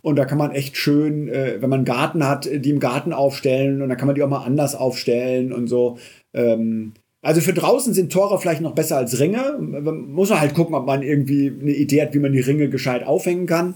Und 0.02 0.16
da 0.16 0.24
kann 0.24 0.38
man 0.38 0.52
echt 0.52 0.76
schön, 0.76 1.28
äh, 1.28 1.60
wenn 1.60 1.68
man 1.68 1.80
einen 1.80 1.84
Garten 1.84 2.26
hat, 2.26 2.46
äh, 2.46 2.60
die 2.60 2.70
im 2.70 2.80
Garten 2.80 3.12
aufstellen 3.12 3.82
und 3.82 3.88
dann 3.88 3.98
kann 3.98 4.06
man 4.06 4.14
die 4.14 4.22
auch 4.22 4.28
mal 4.28 4.44
anders 4.44 4.74
aufstellen 4.74 5.52
und 5.52 5.66
so. 5.66 5.98
Ähm, 6.32 6.92
also 7.22 7.40
für 7.40 7.52
draußen 7.52 7.92
sind 7.92 8.12
Tore 8.12 8.38
vielleicht 8.40 8.62
noch 8.62 8.74
besser 8.74 8.96
als 8.96 9.18
Ringe. 9.18 9.58
Man 9.58 10.10
muss 10.10 10.30
halt 10.30 10.54
gucken, 10.54 10.74
ob 10.74 10.86
man 10.86 11.02
irgendwie 11.02 11.52
eine 11.60 11.72
Idee 11.72 12.02
hat, 12.02 12.14
wie 12.14 12.18
man 12.18 12.32
die 12.32 12.40
Ringe 12.40 12.70
gescheit 12.70 13.06
aufhängen 13.06 13.46
kann. 13.46 13.74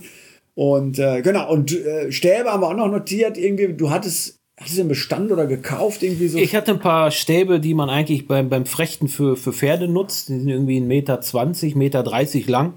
Und 0.55 0.99
äh, 0.99 1.21
genau, 1.23 1.51
und 1.53 1.73
äh, 1.75 2.13
Stäbe 2.13 2.51
haben 2.53 2.61
wir 2.63 2.69
auch 2.69 2.75
noch 2.77 2.89
notiert. 2.91 3.37
Irgendwie, 3.37 3.73
du 3.75 3.91
hattest, 3.91 4.39
hattest 4.57 4.77
du 4.77 4.83
einen 4.83 4.89
Bestand 4.89 5.33
oder 5.33 5.47
gekauft, 5.47 6.03
irgendwie 6.03 6.29
so. 6.29 6.39
Ich 6.39 6.55
hatte 6.55 6.73
ein 6.73 6.81
paar 6.81 7.11
Stäbe, 7.11 7.59
die 7.61 7.75
man 7.75 7.91
eigentlich 7.91 8.29
beim, 8.29 8.49
beim 8.49 8.67
Frechten 8.67 9.09
für, 9.09 9.37
für 9.37 9.53
Pferde 9.53 9.89
nutzt. 9.89 10.29
Die 10.29 10.39
sind 10.39 10.49
irgendwie 10.49 10.79
1,20 10.79 10.87
Meter, 10.87 11.21
1,30 11.21 11.77
Meter 12.37 12.51
lang, 12.51 12.75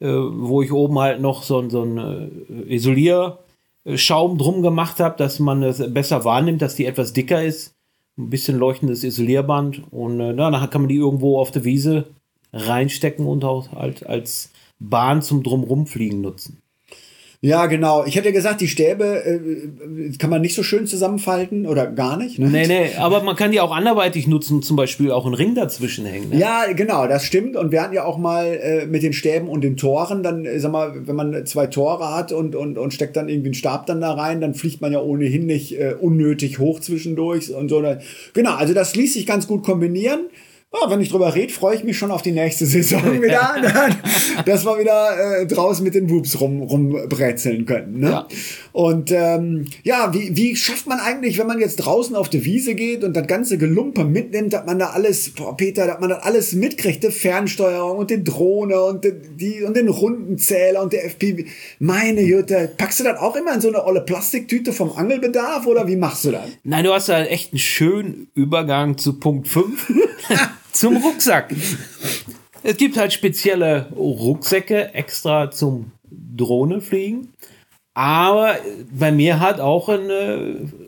äh, 0.00 0.08
wo 0.08 0.62
ich 0.62 0.72
oben 0.72 0.98
halt 0.98 1.20
noch 1.20 1.44
so, 1.44 1.58
ein- 1.60 1.70
so 1.70 1.82
einen 1.82 2.66
äh, 2.68 2.74
Isolierschaum 2.74 4.38
drum 4.38 4.62
gemacht 4.62 4.98
habe, 4.98 5.16
dass 5.16 5.38
man 5.38 5.62
es 5.62 5.78
besser 5.92 6.24
wahrnimmt, 6.24 6.60
dass 6.60 6.74
die 6.74 6.86
etwas 6.86 7.12
dicker 7.12 7.42
ist. 7.42 7.72
Ein 8.18 8.30
bisschen 8.30 8.58
leuchtendes 8.58 9.04
Isolierband. 9.04 9.82
Und 9.92 10.18
äh, 10.18 10.32
na, 10.32 10.50
dann 10.50 10.70
kann 10.70 10.82
man 10.82 10.88
die 10.88 10.96
irgendwo 10.96 11.38
auf 11.38 11.52
der 11.52 11.64
Wiese 11.64 12.06
reinstecken 12.52 13.26
und 13.26 13.44
auch 13.44 13.70
halt 13.72 14.04
als 14.06 14.50
Bahn 14.80 15.22
zum 15.22 15.42
Drumrumfliegen 15.44 16.20
nutzen. 16.20 16.58
Ja, 17.44 17.66
genau. 17.66 18.04
Ich 18.06 18.14
hätte 18.14 18.30
gesagt, 18.32 18.60
die 18.60 18.68
Stäbe 18.68 19.04
äh, 19.04 20.16
kann 20.16 20.30
man 20.30 20.42
nicht 20.42 20.54
so 20.54 20.62
schön 20.62 20.86
zusammenfalten 20.86 21.66
oder 21.66 21.88
gar 21.88 22.16
nicht. 22.16 22.38
Ne? 22.38 22.48
Nee, 22.48 22.68
nee, 22.68 22.94
aber 22.96 23.20
man 23.24 23.34
kann 23.34 23.50
die 23.50 23.60
auch 23.60 23.74
anderweitig 23.74 24.28
nutzen, 24.28 24.62
zum 24.62 24.76
Beispiel 24.76 25.10
auch 25.10 25.26
einen 25.26 25.34
Ring 25.34 25.56
dazwischen 25.56 26.06
hängen. 26.06 26.30
Ne? 26.30 26.38
Ja, 26.38 26.72
genau, 26.72 27.08
das 27.08 27.24
stimmt. 27.24 27.56
Und 27.56 27.72
wir 27.72 27.82
hatten 27.82 27.94
ja 27.94 28.04
auch 28.04 28.16
mal 28.16 28.46
äh, 28.46 28.86
mit 28.86 29.02
den 29.02 29.12
Stäben 29.12 29.48
und 29.48 29.64
den 29.64 29.76
Toren, 29.76 30.22
dann, 30.22 30.46
äh, 30.46 30.60
sag 30.60 30.70
mal, 30.70 30.92
wenn 31.04 31.16
man 31.16 31.44
zwei 31.44 31.66
Tore 31.66 32.14
hat 32.14 32.30
und, 32.30 32.54
und, 32.54 32.78
und 32.78 32.94
steckt 32.94 33.16
dann 33.16 33.28
irgendwie 33.28 33.48
einen 33.48 33.54
Stab 33.54 33.86
dann 33.86 34.00
da 34.00 34.12
rein, 34.12 34.40
dann 34.40 34.54
fliegt 34.54 34.80
man 34.80 34.92
ja 34.92 35.00
ohnehin 35.00 35.44
nicht 35.44 35.76
äh, 35.80 35.96
unnötig 36.00 36.60
hoch 36.60 36.78
zwischendurch 36.78 37.52
und 37.52 37.68
so. 37.68 37.82
Genau, 38.34 38.54
also 38.54 38.72
das 38.72 38.94
ließ 38.94 39.14
sich 39.14 39.26
ganz 39.26 39.48
gut 39.48 39.64
kombinieren. 39.64 40.26
Ja, 40.74 40.90
wenn 40.90 41.02
ich 41.02 41.10
drüber 41.10 41.34
rede, 41.34 41.52
freue 41.52 41.76
ich 41.76 41.84
mich 41.84 41.98
schon 41.98 42.10
auf 42.10 42.22
die 42.22 42.32
nächste 42.32 42.64
Saison 42.64 43.02
wieder, 43.22 43.56
dass 44.46 44.64
wir 44.64 44.78
wieder 44.78 45.40
äh, 45.40 45.46
draußen 45.46 45.84
mit 45.84 45.94
den 45.94 46.08
Whoops 46.08 46.40
rum, 46.40 46.62
rumbrezeln 46.62 47.66
können. 47.66 48.00
Ne? 48.00 48.08
Ja. 48.08 48.28
Und 48.72 49.10
ähm, 49.12 49.66
ja, 49.82 50.14
wie, 50.14 50.34
wie 50.34 50.56
schafft 50.56 50.86
man 50.86 50.98
eigentlich, 50.98 51.36
wenn 51.36 51.46
man 51.46 51.60
jetzt 51.60 51.76
draußen 51.76 52.16
auf 52.16 52.30
die 52.30 52.46
Wiese 52.46 52.74
geht 52.74 53.04
und 53.04 53.14
das 53.14 53.26
ganze 53.26 53.58
Gelumpe 53.58 54.04
mitnimmt, 54.04 54.54
dass 54.54 54.64
man 54.64 54.78
da 54.78 54.90
alles, 54.90 55.30
boah, 55.34 55.54
Peter, 55.54 55.86
dass 55.86 56.00
man 56.00 56.08
das 56.08 56.22
alles 56.22 56.54
mitkriegt, 56.54 57.04
die 57.04 57.10
Fernsteuerung 57.10 57.98
und 57.98 58.10
die 58.10 58.24
Drohne 58.24 58.80
und 58.80 59.04
die, 59.04 59.12
die 59.36 59.62
und 59.64 59.76
den 59.76 59.88
Rundenzähler 59.88 60.82
und 60.82 60.94
der 60.94 61.04
FPV. 61.04 61.42
Meine 61.80 62.22
Jütte, 62.22 62.72
packst 62.78 63.00
du 63.00 63.04
das 63.04 63.18
auch 63.18 63.36
immer 63.36 63.54
in 63.54 63.60
so 63.60 63.68
eine 63.68 63.84
olle 63.84 64.00
Plastiktüte 64.00 64.72
vom 64.72 64.92
Angelbedarf 64.92 65.66
oder 65.66 65.86
wie 65.86 65.96
machst 65.96 66.24
du 66.24 66.30
das? 66.30 66.48
Nein, 66.64 66.84
du 66.84 66.94
hast 66.94 67.10
da 67.10 67.22
echt 67.24 67.52
einen 67.52 67.58
schönen 67.58 68.28
Übergang 68.34 68.96
zu 68.96 69.18
Punkt 69.18 69.48
5 69.48 69.92
zum 70.72 70.96
Rucksack. 70.96 71.54
Es 72.62 72.76
gibt 72.76 72.96
halt 72.96 73.12
spezielle 73.12 73.90
Rucksäcke 73.96 74.94
extra 74.94 75.50
zum 75.50 75.92
Drohne 76.10 76.80
fliegen. 76.80 77.32
Aber 77.94 78.56
bei 78.90 79.12
mir 79.12 79.40
hat 79.40 79.60
auch 79.60 79.88
ein 79.88 80.81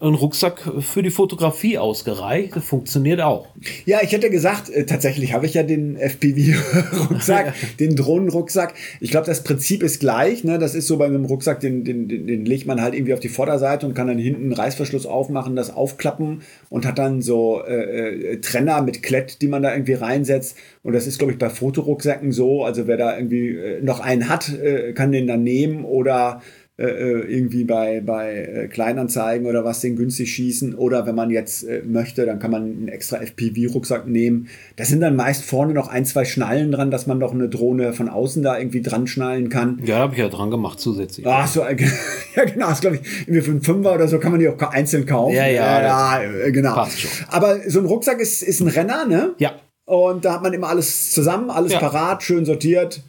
äh, 0.00 0.06
ein 0.06 0.14
Rucksack 0.14 0.70
für 0.80 1.02
die 1.02 1.10
Fotografie 1.10 1.78
ausgereicht. 1.78 2.56
Das 2.56 2.64
funktioniert 2.64 3.20
auch. 3.20 3.48
Ja, 3.84 3.98
ich 4.02 4.12
hätte 4.12 4.30
gesagt, 4.30 4.70
äh, 4.70 4.86
tatsächlich 4.86 5.32
habe 5.32 5.46
ich 5.46 5.54
ja 5.54 5.62
den 5.62 5.96
FPV-Rucksack, 5.96 7.54
den 7.80 7.96
Drohnenrucksack. 7.96 8.74
Ich 9.00 9.10
glaube, 9.10 9.26
das 9.26 9.44
Prinzip 9.44 9.82
ist 9.82 10.00
gleich. 10.00 10.44
Ne? 10.44 10.58
Das 10.58 10.74
ist 10.74 10.86
so 10.86 10.96
bei 10.96 11.06
einem 11.06 11.24
Rucksack, 11.24 11.60
den, 11.60 11.84
den, 11.84 12.08
den, 12.08 12.26
den 12.26 12.44
legt 12.44 12.66
man 12.66 12.80
halt 12.80 12.94
irgendwie 12.94 13.14
auf 13.14 13.20
die 13.20 13.28
Vorderseite 13.28 13.86
und 13.86 13.94
kann 13.94 14.06
dann 14.06 14.18
hinten 14.18 14.44
einen 14.44 14.52
Reißverschluss 14.52 15.06
aufmachen, 15.06 15.56
das 15.56 15.70
aufklappen 15.70 16.42
und 16.68 16.86
hat 16.86 16.98
dann 16.98 17.22
so 17.22 17.62
äh, 17.62 18.34
äh, 18.34 18.40
Trenner 18.40 18.82
mit 18.82 19.02
Klett, 19.02 19.42
die 19.42 19.48
man 19.48 19.62
da 19.62 19.72
irgendwie 19.72 19.94
reinsetzt. 19.94 20.56
Und 20.82 20.94
das 20.94 21.06
ist, 21.06 21.18
glaube 21.18 21.32
ich, 21.32 21.38
bei 21.38 21.50
Fotorucksäcken 21.50 22.32
so. 22.32 22.64
Also 22.64 22.86
wer 22.86 22.96
da 22.96 23.16
irgendwie 23.16 23.50
äh, 23.50 23.82
noch 23.82 24.00
einen 24.00 24.28
hat, 24.28 24.52
äh, 24.52 24.92
kann 24.92 25.12
den 25.12 25.26
dann 25.26 25.42
nehmen 25.42 25.84
oder 25.84 26.40
irgendwie 26.84 27.64
bei, 27.64 28.00
bei 28.00 28.34
äh, 28.34 28.68
Kleinanzeigen 28.68 29.46
oder 29.46 29.64
was 29.64 29.80
den 29.80 29.96
günstig 29.96 30.32
schießen. 30.32 30.74
Oder 30.74 31.06
wenn 31.06 31.14
man 31.14 31.30
jetzt 31.30 31.64
äh, 31.64 31.82
möchte, 31.84 32.24
dann 32.26 32.38
kann 32.38 32.50
man 32.50 32.62
einen 32.62 32.88
extra 32.88 33.18
FPV-Rucksack 33.18 34.06
nehmen. 34.06 34.48
Da 34.76 34.84
sind 34.84 35.00
dann 35.00 35.16
meist 35.16 35.44
vorne 35.44 35.74
noch 35.74 35.88
ein, 35.88 36.04
zwei 36.04 36.24
Schnallen 36.24 36.72
dran, 36.72 36.90
dass 36.90 37.06
man 37.06 37.18
noch 37.18 37.32
eine 37.34 37.48
Drohne 37.48 37.92
von 37.92 38.08
außen 38.08 38.42
da 38.42 38.58
irgendwie 38.58 38.82
dran 38.82 39.06
schnallen 39.06 39.48
kann. 39.50 39.80
Ja, 39.84 39.98
habe 39.98 40.14
ich 40.14 40.20
ja 40.20 40.28
dran 40.28 40.50
gemacht 40.50 40.80
zusätzlich. 40.80 41.26
Ach 41.26 41.46
so, 41.46 41.62
äh, 41.62 41.76
ja 42.36 42.44
genau, 42.44 42.68
das 42.68 42.80
glaube 42.80 42.96
ich, 42.96 43.20
irgendwie 43.22 43.40
für 43.42 43.50
einen 43.50 43.62
Fünfer 43.62 43.94
oder 43.94 44.08
so 44.08 44.18
kann 44.18 44.30
man 44.32 44.40
die 44.40 44.48
auch 44.48 44.58
einzeln 44.72 45.06
kaufen. 45.06 45.34
Ja, 45.34 45.46
ja, 45.46 45.82
ja, 45.82 46.22
äh, 46.22 46.52
genau. 46.52 46.74
passt 46.74 47.00
schon. 47.00 47.10
Aber 47.28 47.58
so 47.68 47.80
ein 47.80 47.86
Rucksack 47.86 48.20
ist, 48.20 48.42
ist 48.42 48.60
ein 48.60 48.68
Renner, 48.68 49.04
ne? 49.06 49.34
Ja, 49.38 49.52
Und 49.84 50.24
da 50.24 50.34
hat 50.34 50.42
man 50.42 50.52
immer 50.52 50.68
alles 50.68 51.10
zusammen, 51.12 51.50
alles 51.50 51.72
Ja. 51.72 51.78
parat, 51.80 52.22
schön 52.22 52.44
sortiert. 52.44 53.02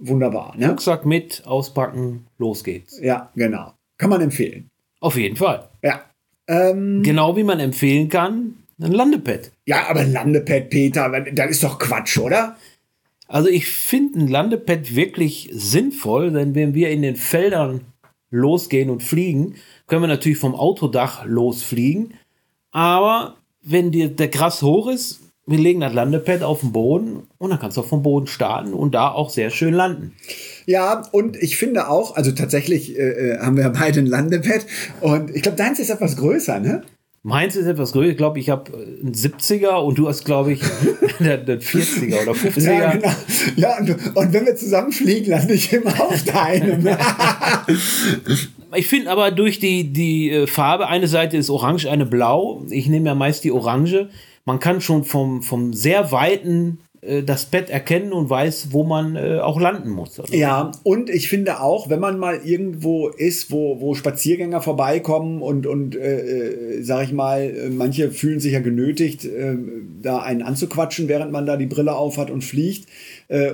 Wunderbar, 0.00 0.54
ne? 0.56 0.68
Rucksack 0.70 1.04
mit, 1.06 1.42
auspacken, 1.46 2.26
los 2.38 2.62
geht's. 2.64 2.98
Ja, 3.00 3.30
genau. 3.34 3.72
Kann 3.98 4.10
man 4.10 4.20
empfehlen. 4.20 4.70
Auf 5.00 5.16
jeden 5.16 5.36
Fall. 5.36 5.68
Ja. 5.82 6.02
Ähm, 6.46 7.02
Genau 7.02 7.36
wie 7.36 7.42
man 7.44 7.60
empfehlen 7.60 8.08
kann, 8.08 8.54
ein 8.80 8.92
Landepad. 8.92 9.50
ja, 9.66 9.88
aber 9.88 10.00
ein 10.00 10.12
Landepad, 10.12 10.70
Peter, 10.70 11.08
das 11.32 11.50
ist 11.50 11.64
doch 11.64 11.78
Quatsch, 11.78 12.18
oder? 12.18 12.56
Also 13.26 13.48
ich 13.48 13.66
finde 13.66 14.20
ein 14.20 14.28
Landepad 14.28 14.94
wirklich 14.94 15.50
sinnvoll, 15.52 16.30
denn 16.30 16.54
wenn 16.54 16.74
wir 16.74 16.90
in 16.90 17.02
den 17.02 17.16
Feldern 17.16 17.80
losgehen 18.30 18.88
und 18.90 19.02
fliegen, 19.02 19.56
können 19.86 20.02
wir 20.02 20.08
natürlich 20.08 20.38
vom 20.38 20.54
Autodach 20.54 21.24
losfliegen. 21.26 22.14
Aber 22.70 23.36
wenn 23.62 23.90
dir 23.90 24.08
der 24.08 24.28
Gras 24.28 24.62
hoch 24.62 24.88
ist, 24.88 25.20
wir 25.48 25.58
legen 25.58 25.80
das 25.80 25.92
Landepad 25.94 26.42
auf 26.42 26.60
den 26.60 26.72
Boden 26.72 27.22
und 27.38 27.50
dann 27.50 27.58
kannst 27.58 27.76
du 27.76 27.80
auch 27.80 27.86
vom 27.86 28.02
Boden 28.02 28.26
starten 28.26 28.74
und 28.74 28.94
da 28.94 29.10
auch 29.10 29.30
sehr 29.30 29.50
schön 29.50 29.74
landen. 29.74 30.12
Ja, 30.66 31.02
und 31.12 31.36
ich 31.36 31.56
finde 31.56 31.88
auch, 31.88 32.16
also 32.16 32.32
tatsächlich 32.32 32.98
äh, 32.98 33.32
äh, 33.32 33.38
haben 33.38 33.56
wir 33.56 33.68
beide 33.70 34.00
ein 34.00 34.06
Landepad 34.06 34.66
und 35.00 35.34
ich 35.34 35.42
glaube, 35.42 35.56
deins 35.56 35.78
ist 35.78 35.90
etwas 35.90 36.16
größer, 36.16 36.60
ne? 36.60 36.82
Meins 37.24 37.56
ist 37.56 37.66
etwas 37.66 37.92
größer. 37.92 38.10
Ich 38.10 38.16
glaube, 38.16 38.38
ich 38.38 38.48
habe 38.48 38.72
einen 38.72 39.12
70er 39.12 39.82
und 39.82 39.98
du 39.98 40.08
hast, 40.08 40.24
glaube 40.24 40.52
ich, 40.52 40.62
einen 41.18 41.60
40er 41.60 42.22
oder 42.22 42.32
50er. 42.32 42.72
Ja, 42.72 42.92
genau. 42.92 43.12
Ja, 43.56 43.78
und, 43.78 44.16
und 44.16 44.32
wenn 44.32 44.46
wir 44.46 44.54
zusammen 44.54 44.92
fliegen, 44.92 45.30
lande 45.30 45.54
ich 45.54 45.72
immer 45.72 46.00
auf 46.00 46.22
deinem. 46.24 46.86
Ich 48.74 48.86
finde 48.86 49.10
aber 49.10 49.30
durch 49.30 49.58
die, 49.58 49.92
die 49.92 50.30
äh, 50.30 50.46
Farbe, 50.46 50.88
eine 50.88 51.08
Seite 51.08 51.36
ist 51.36 51.48
orange, 51.48 51.86
eine 51.86 52.04
blau. 52.04 52.66
Ich 52.68 52.86
nehme 52.86 53.06
ja 53.06 53.14
meist 53.14 53.44
die 53.44 53.52
orange. 53.52 54.08
Man 54.48 54.60
kann 54.60 54.80
schon 54.80 55.04
vom, 55.04 55.42
vom 55.42 55.74
sehr 55.74 56.10
weiten 56.10 56.78
äh, 57.02 57.22
das 57.22 57.44
Bett 57.44 57.68
erkennen 57.68 58.14
und 58.14 58.30
weiß, 58.30 58.68
wo 58.70 58.82
man 58.82 59.14
äh, 59.14 59.40
auch 59.40 59.60
landen 59.60 59.90
muss. 59.90 60.18
Also, 60.18 60.34
Ja, 60.34 60.72
und 60.84 61.10
ich 61.10 61.28
finde 61.28 61.60
auch, 61.60 61.90
wenn 61.90 62.00
man 62.00 62.18
mal 62.18 62.40
irgendwo 62.42 63.08
ist, 63.08 63.50
wo, 63.50 63.78
wo 63.82 63.92
Spaziergänger 63.94 64.62
vorbeikommen 64.62 65.42
und, 65.42 65.66
und 65.66 65.96
äh, 65.96 66.78
äh, 66.78 66.82
sag 66.82 67.04
ich 67.04 67.12
mal, 67.12 67.42
äh, 67.42 67.68
manche 67.68 68.10
fühlen 68.10 68.40
sich 68.40 68.54
ja 68.54 68.60
genötigt, 68.60 69.28
da 70.00 70.20
einen 70.20 70.40
anzuquatschen, 70.40 71.08
während 71.08 71.30
man 71.30 71.44
da 71.44 71.58
die 71.58 71.66
Brille 71.66 71.94
aufhat 71.94 72.30
und 72.30 72.42
fliegt. 72.42 72.88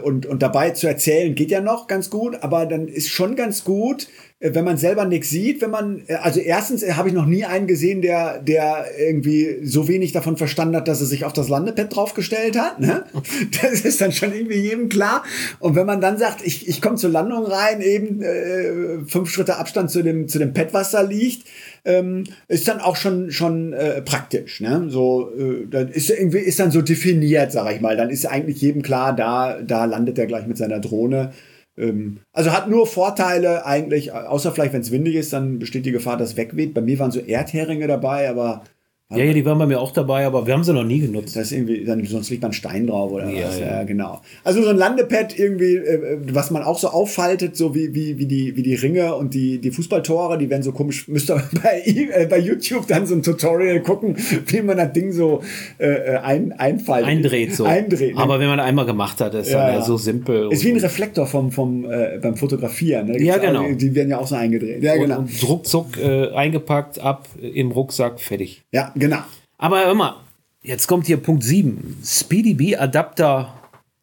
Und, 0.05 0.27
und 0.27 0.41
dabei 0.41 0.71
zu 0.71 0.87
erzählen 0.87 1.35
geht 1.35 1.51
ja 1.51 1.61
noch 1.61 1.89
ganz 1.89 2.11
gut, 2.11 2.37
aber 2.43 2.67
dann 2.67 2.87
ist 2.87 3.09
schon 3.09 3.35
ganz 3.35 3.65
gut, 3.65 4.07
wenn 4.53 4.65
man 4.65 4.77
selber 4.77 5.07
nichts 5.07 5.31
sieht, 5.31 5.63
wenn 5.63 5.71
man, 5.71 6.03
äh, 6.07 6.15
also 6.17 6.39
erstens 6.39 6.83
äh, 6.83 6.93
habe 6.93 7.09
ich 7.09 7.15
noch 7.15 7.25
nie 7.25 7.45
einen 7.45 7.67
gesehen, 7.67 8.03
der, 8.03 8.41
der 8.41 8.85
irgendwie 8.99 9.59
so 9.63 9.89
wenig 9.89 10.13
davon 10.13 10.37
verstanden 10.37 10.77
hat, 10.77 10.87
dass 10.87 11.01
er 11.01 11.07
sich 11.07 11.25
auf 11.25 11.33
das 11.33 11.49
Landepad 11.49 11.95
draufgestellt 11.95 12.59
hat. 12.59 12.81
Ne? 12.81 13.05
Das 13.63 13.81
ist 13.81 14.01
dann 14.01 14.13
schon 14.13 14.35
irgendwie 14.35 14.59
jedem 14.59 14.89
klar. 14.89 15.25
Und 15.61 15.77
wenn 15.77 15.87
man 15.87 16.01
dann 16.01 16.19
sagt, 16.19 16.45
ich, 16.45 16.69
ich 16.69 16.83
komme 16.83 16.97
zur 16.97 17.11
Landung 17.11 17.47
rein, 17.47 17.81
eben 17.81 18.21
äh, 18.21 19.07
fünf 19.07 19.31
Schritte 19.31 19.57
Abstand 19.57 19.91
zu 19.91 20.03
dem, 20.03 20.29
zu 20.29 20.39
dem 20.39 20.53
Pad, 20.53 20.75
was 20.75 20.91
da 20.91 21.01
liegt, 21.01 21.47
ähm, 21.85 22.25
ist 22.49 22.69
dann 22.69 22.81
auch 22.81 22.97
schon, 22.97 23.31
schon 23.31 23.73
äh, 23.73 24.03
praktisch. 24.03 24.61
Ne? 24.61 24.87
So, 24.89 25.31
äh, 25.39 25.67
dann 25.71 25.89
ist 25.89 26.11
irgendwie 26.11 26.39
ist 26.39 26.59
dann 26.59 26.71
so 26.71 26.83
definiert, 26.83 27.53
sag 27.53 27.75
ich 27.75 27.81
mal. 27.81 27.97
Dann 27.97 28.11
ist 28.11 28.27
eigentlich 28.27 28.61
jedem 28.61 28.83
klar, 28.83 29.15
da, 29.15 29.61
da 29.63 29.85
landet 29.85 30.19
er 30.19 30.27
gleich 30.27 30.47
mit 30.47 30.59
seiner 30.59 30.81
Drohne. 30.81 31.33
Ähm, 31.77 32.21
also 32.33 32.53
hat 32.53 32.69
nur 32.69 32.87
Vorteile 32.87 33.67
eigentlich, 33.67 34.13
außer 34.13 34.53
vielleicht, 34.53 34.73
wenn 34.73 34.81
es 34.81 34.91
windig 34.91 35.17
ist, 35.17 35.33
dann 35.33 35.59
besteht 35.59 35.87
die 35.87 35.93
Gefahr, 35.93 36.17
dass 36.17 36.37
wegweht. 36.37 36.75
Bei 36.75 36.81
mir 36.81 36.99
waren 36.99 37.11
so 37.11 37.21
Erdheringe 37.21 37.87
dabei, 37.87 38.29
aber 38.29 38.65
ja, 39.11 39.19
ja, 39.23 39.33
die 39.33 39.45
waren 39.45 39.59
bei 39.59 39.67
mir 39.67 39.81
auch 39.81 39.93
dabei, 39.93 40.25
aber 40.27 40.47
wir 40.47 40.55
haben 40.55 40.65
sie 40.65 40.73
noch 40.73 40.83
nie 40.83 40.99
genutzt. 40.99 41.37
das 41.37 41.45
ist 41.47 41.53
irgendwie, 41.53 41.85
dann, 41.85 42.05
sonst 42.07 42.31
liegt 42.31 42.43
man 42.43 42.53
Stein 42.53 42.87
drauf 42.87 43.13
oder 43.13 43.29
Ja, 43.31 43.47
was. 43.49 43.61
ja. 43.61 43.67
Ja. 43.67 43.83
genau. 43.85 44.21
Also 44.45 44.63
so 44.63 44.71
ein 44.71 44.77
Landepad 44.77 45.39
irgendwie, 45.39 45.77
äh, 45.77 46.19
was 46.33 46.51
man 46.51 46.63
auch 46.63 46.79
so 46.79 46.89
auffaltet, 46.89 47.55
so 47.57 47.75
wie, 47.75 47.95
wie, 47.95 48.19
wie, 48.19 48.27
die, 48.27 48.57
wie 48.57 48.63
die 48.63 48.75
Ringe 48.75 49.15
und 49.15 49.35
die, 49.35 49.59
die 49.61 49.71
Fußballtore, 49.71 50.39
die 50.39 50.49
werden 50.49 50.63
so 50.63 50.73
komisch, 50.73 51.07
müsst 51.09 51.31
ihr 51.31 51.41
bei, 51.63 51.83
äh, 51.85 52.27
bei 52.27 52.39
YouTube 52.39 52.87
dann 52.89 53.07
so 53.07 53.15
ein 53.15 53.23
Tutorial 53.23 53.81
gucken, 53.83 54.17
wie 54.47 54.63
man 54.63 54.79
das 54.79 54.93
Ding 54.95 55.13
so 55.13 55.43
äh, 55.79 56.17
ein, 56.17 56.53
einfaltet. 56.53 57.07
Eindreht 57.09 57.55
so. 57.55 57.65
Eindreht. 57.65 58.15
ne? 58.17 58.21
Aber 58.21 58.41
wenn 58.41 58.49
man 58.49 58.59
einmal 58.59 58.87
gemacht 58.87 59.21
hat, 59.21 59.35
ist 59.35 59.51
Ja, 59.51 59.67
dann 59.67 59.75
ja 59.77 59.83
so 59.83 59.99
simpel. 59.99 60.49
ist 60.51 60.65
wie 60.65 60.71
ein 60.73 60.79
Reflektor 60.79 61.27
vom, 61.27 61.53
vom, 61.53 61.85
äh, 61.85 62.19
beim 62.23 62.37
Fotografieren. 62.37 63.09
Ne? 63.09 63.23
Ja, 63.23 63.37
genau. 63.37 63.65
Auch, 63.67 63.77
die 63.77 63.95
werden 63.95 64.09
ja 64.09 64.19
auch 64.19 64.27
so 64.27 64.35
eingedreht. 64.35 64.83
Ja, 64.83 64.95
und, 64.95 65.01
genau. 65.01 65.19
und 65.19 65.49
ruckzuck 65.49 65.99
äh, 66.03 66.31
eingepackt, 66.31 66.99
ab 66.99 67.29
äh, 67.41 67.49
im 67.49 67.71
Rucksack, 67.71 68.19
fertig. 68.19 68.63
Ja, 68.73 68.93
genau. 68.95 69.23
Aber 69.59 69.91
immer, 69.91 70.25
jetzt 70.63 70.87
kommt 70.87 71.07
hier 71.07 71.17
Punkt 71.19 71.45
7. 71.45 71.99
SpeedyB-Adapter 72.05 73.55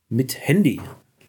mit 0.10 0.38
Handy. 0.48 0.80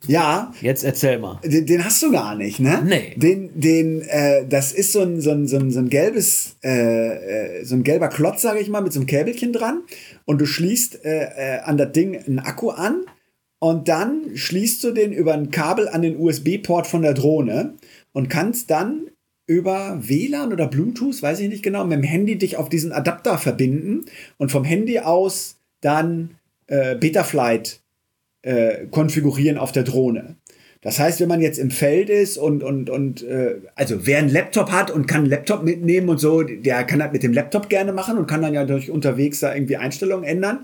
Ja, 0.07 0.53
Jetzt 0.61 0.83
erzähl 0.83 1.19
mal. 1.19 1.41
Den, 1.45 1.67
den 1.67 1.85
hast 1.85 2.03
du 2.03 2.11
gar 2.11 2.35
nicht, 2.35 2.59
ne? 2.59 2.83
Nee. 2.85 3.15
Den, 3.17 3.51
den, 3.55 4.03
äh, 4.03 4.45
das 4.49 4.73
ist 4.73 4.93
so 4.93 5.01
ein, 5.01 5.21
so 5.21 5.31
ein, 5.31 5.47
so 5.47 5.59
ein, 5.59 5.71
so 5.71 5.79
ein 5.79 5.89
gelbes, 5.91 6.57
äh, 6.65 7.61
äh, 7.61 7.65
so 7.65 7.77
ein 7.77 7.85
gelber 7.85 8.09
Klotz, 8.09 8.43
sage 8.43 8.61
ich 8.61 8.69
mal, 8.69 8.81
mit 8.81 8.93
so 8.93 8.99
einem 8.99 9.07
Käbelchen 9.07 9.53
dran. 9.53 9.83
Und 10.25 10.41
du 10.41 10.47
schließt 10.47 11.05
äh, 11.05 11.57
äh, 11.57 11.61
an 11.61 11.77
das 11.77 11.93
Ding 11.93 12.17
einen 12.17 12.41
Akku 12.41 12.71
an 12.71 13.05
und 13.61 13.89
dann 13.89 14.33
schließt 14.35 14.83
du 14.83 14.91
den 14.91 15.13
über 15.13 15.35
ein 15.35 15.53
Kabel 15.53 15.89
an 15.89 16.03
den 16.03 16.19
USB-Port 16.19 16.87
von 16.89 17.03
der 17.03 17.15
Drohne 17.15 17.75
und 18.13 18.29
kannst 18.29 18.71
dann 18.71 19.07
über 19.53 19.99
WLAN 20.01 20.53
oder 20.53 20.67
Bluetooth, 20.67 21.23
weiß 21.23 21.41
ich 21.41 21.49
nicht 21.49 21.63
genau, 21.63 21.85
mit 21.85 21.99
dem 21.99 22.03
Handy 22.03 22.37
dich 22.37 22.57
auf 22.57 22.69
diesen 22.69 22.93
Adapter 22.93 23.37
verbinden 23.39 24.07
und 24.39 24.51
vom 24.51 24.65
Handy 24.65 24.99
aus 25.01 25.57
dann 25.81 26.37
äh, 26.69 26.97
Betaflight 26.97 27.81
äh, 28.43 28.87
konfigurieren 28.91 29.59
auf 29.59 29.73
der 29.73 29.83
Drohne. 29.83 30.37
Das 30.81 30.99
heißt, 30.99 31.21
wenn 31.21 31.29
man 31.29 31.41
jetzt 31.41 31.59
im 31.59 31.71
Feld 31.71 32.11
ist 32.11 32.39
und, 32.39 32.65
und, 32.65 32.91
und 32.91 33.23
äh, 33.23 33.57
also 33.77 34.07
wer 34.07 34.19
einen 34.19 34.31
Laptop 34.31 34.73
hat 34.73 34.91
und 34.91 35.07
kann 35.07 35.21
einen 35.21 35.31
Laptop 35.31 35.63
mitnehmen 35.63 36.09
und 36.09 36.19
so, 36.19 36.43
der 36.43 36.83
kann 36.85 36.99
das 36.99 37.13
mit 37.13 37.23
dem 37.23 37.33
Laptop 37.33 37.69
gerne 37.69 37.93
machen 37.93 38.19
und 38.19 38.27
kann 38.27 38.43
dann 38.43 38.55
ja 38.55 38.65
durch 38.65 38.91
unterwegs 38.91 39.41
da 39.41 39.55
irgendwie 39.55 39.77
Einstellungen 39.77 40.25
ändern. 40.25 40.61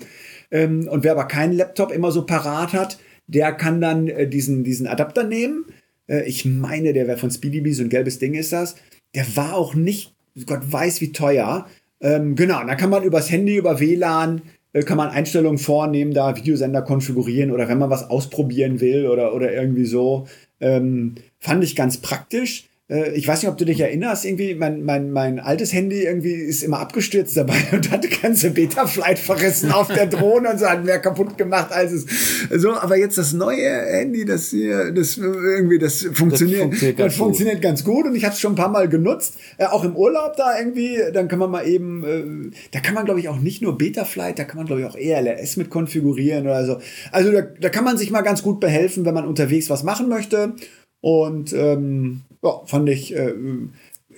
Ähm, 0.51 0.89
und 0.89 1.05
wer 1.05 1.13
aber 1.13 1.29
keinen 1.29 1.53
Laptop 1.53 1.93
immer 1.93 2.11
so 2.11 2.27
parat 2.27 2.73
hat, 2.73 2.99
der 3.29 3.53
kann 3.53 3.81
dann 3.81 4.09
äh, 4.09 4.27
diesen, 4.27 4.65
diesen 4.65 4.89
Adapter 4.89 5.23
nehmen. 5.23 5.67
Äh, 6.09 6.25
ich 6.29 6.45
meine, 6.45 6.93
der 6.93 7.07
wäre 7.07 7.19
von 7.19 7.31
SpeedyBee, 7.31 7.73
so 7.73 7.83
ein 7.83 7.89
gelbes 7.89 8.19
Ding 8.19 8.35
ist 8.35 8.53
das. 8.53 8.77
Der 9.15 9.25
war 9.37 9.55
auch 9.55 9.75
nicht, 9.75 10.15
Gott 10.47 10.61
weiß 10.71 11.01
wie 11.01 11.13
teuer. 11.13 11.67
Ähm, 12.01 12.35
genau, 12.35 12.65
da 12.65 12.75
kann 12.75 12.91
man 12.91 13.05
übers 13.05 13.31
Handy, 13.31 13.57
über 13.57 13.81
WLAN, 13.81 14.43
äh, 14.73 14.83
kann 14.83 14.97
man 14.97 15.09
Einstellungen 15.11 15.59
vornehmen, 15.59 16.13
da 16.13 16.37
Videosender 16.37 16.83
konfigurieren 16.83 17.51
oder 17.51 17.69
wenn 17.69 17.79
man 17.79 17.91
was 17.91 18.09
ausprobieren 18.11 18.81
will 18.81 19.07
oder, 19.07 19.35
oder 19.35 19.53
irgendwie 19.53 19.87
so. 19.87 20.27
Ähm, 20.61 21.15
fand 21.39 21.65
ich 21.65 21.77
ganz 21.77 21.99
praktisch. 21.99 22.69
Äh, 22.91 23.13
ich 23.13 23.29
weiß 23.29 23.43
nicht, 23.43 23.51
ob 23.51 23.59
du 23.59 23.65
dich 23.65 23.81
erinnerst, 23.81 24.25
irgendwie, 24.25 24.55
mein, 24.55 24.83
mein, 24.83 25.11
mein 25.11 25.39
altes 25.41 25.73
Handy 25.73 26.03
irgendwie 26.03 26.33
ist 26.33 26.63
immer 26.63 26.81
abgestürzt 26.81 27.37
dabei 27.37 27.57
und 27.73 27.91
hat 27.91 28.05
die 28.05 28.09
ganze 28.09 28.51
Beta-Flight 28.51 29.19
verrissen 29.19 29.73
auf 29.73 29.89
der 29.89 30.07
Drohne 30.07 30.51
und 30.51 30.59
so 30.59 30.67
hat 30.67 30.85
mehr 30.85 30.99
kaputt 30.99 31.37
gemacht 31.37 31.73
als 31.73 31.93
es. 31.93 32.07
So, 32.51 32.73
aber 32.73 32.97
jetzt 32.97 33.19
das 33.19 33.33
neue 33.33 33.69
Handy, 33.69 34.25
das 34.25 34.51
hier, 34.51 34.91
das 34.93 35.19
irgendwie, 35.19 35.79
das 35.79 36.09
funktioniert, 36.13 36.63
funktioniert 36.63 36.99
das 36.99 37.05
ganz 37.05 37.15
gut. 37.15 37.25
funktioniert 37.25 37.63
ganz 37.63 37.85
gut 37.85 38.07
und 38.07 38.15
ich 38.15 38.25
habe 38.25 38.35
es 38.35 38.41
schon 38.41 38.53
ein 38.53 38.57
paar 38.57 38.71
Mal 38.71 38.89
genutzt. 38.89 39.35
Äh, 39.59 39.67
auch 39.67 39.85
im 39.85 39.95
Urlaub 39.95 40.37
da 40.37 40.59
irgendwie, 40.59 40.99
dann 41.13 41.29
kann 41.29 41.39
man 41.39 41.51
mal 41.51 41.67
eben, 41.67 42.05
äh, 42.05 42.57
da 42.73 42.81
kann 42.81 42.95
man 42.95 43.05
glaube 43.05 43.21
ich 43.21 43.29
auch 43.29 43.39
nicht 43.39 43.63
nur 43.63 43.77
Beta-Flight, 43.77 44.39
da 44.39 44.45
kann 44.45 44.57
man 44.57 44.67
glaube 44.67 44.81
ich 44.81 44.87
auch 44.87 44.97
ELRS 44.97 45.57
mit 45.57 45.71
konfigurieren 45.71 46.47
oder 46.47 46.65
so. 46.65 46.79
Also 47.13 47.33
da, 47.33 47.43
da 47.43 47.69
kann 47.69 47.85
man 47.85 47.99
sich 47.99 48.11
mal 48.11 48.23
ganz 48.23 48.43
gut 48.43 48.61
behelfen, 48.61 49.05
wenn 49.05 49.15
man 49.15 49.27
unterwegs 49.27 49.69
was 49.69 49.83
machen 49.83 50.09
möchte. 50.09 50.55
Und 51.01 51.53
ähm, 51.53 52.23
ja, 52.43 52.61
fand 52.67 52.89
ich, 52.89 53.15
äh, 53.15 53.33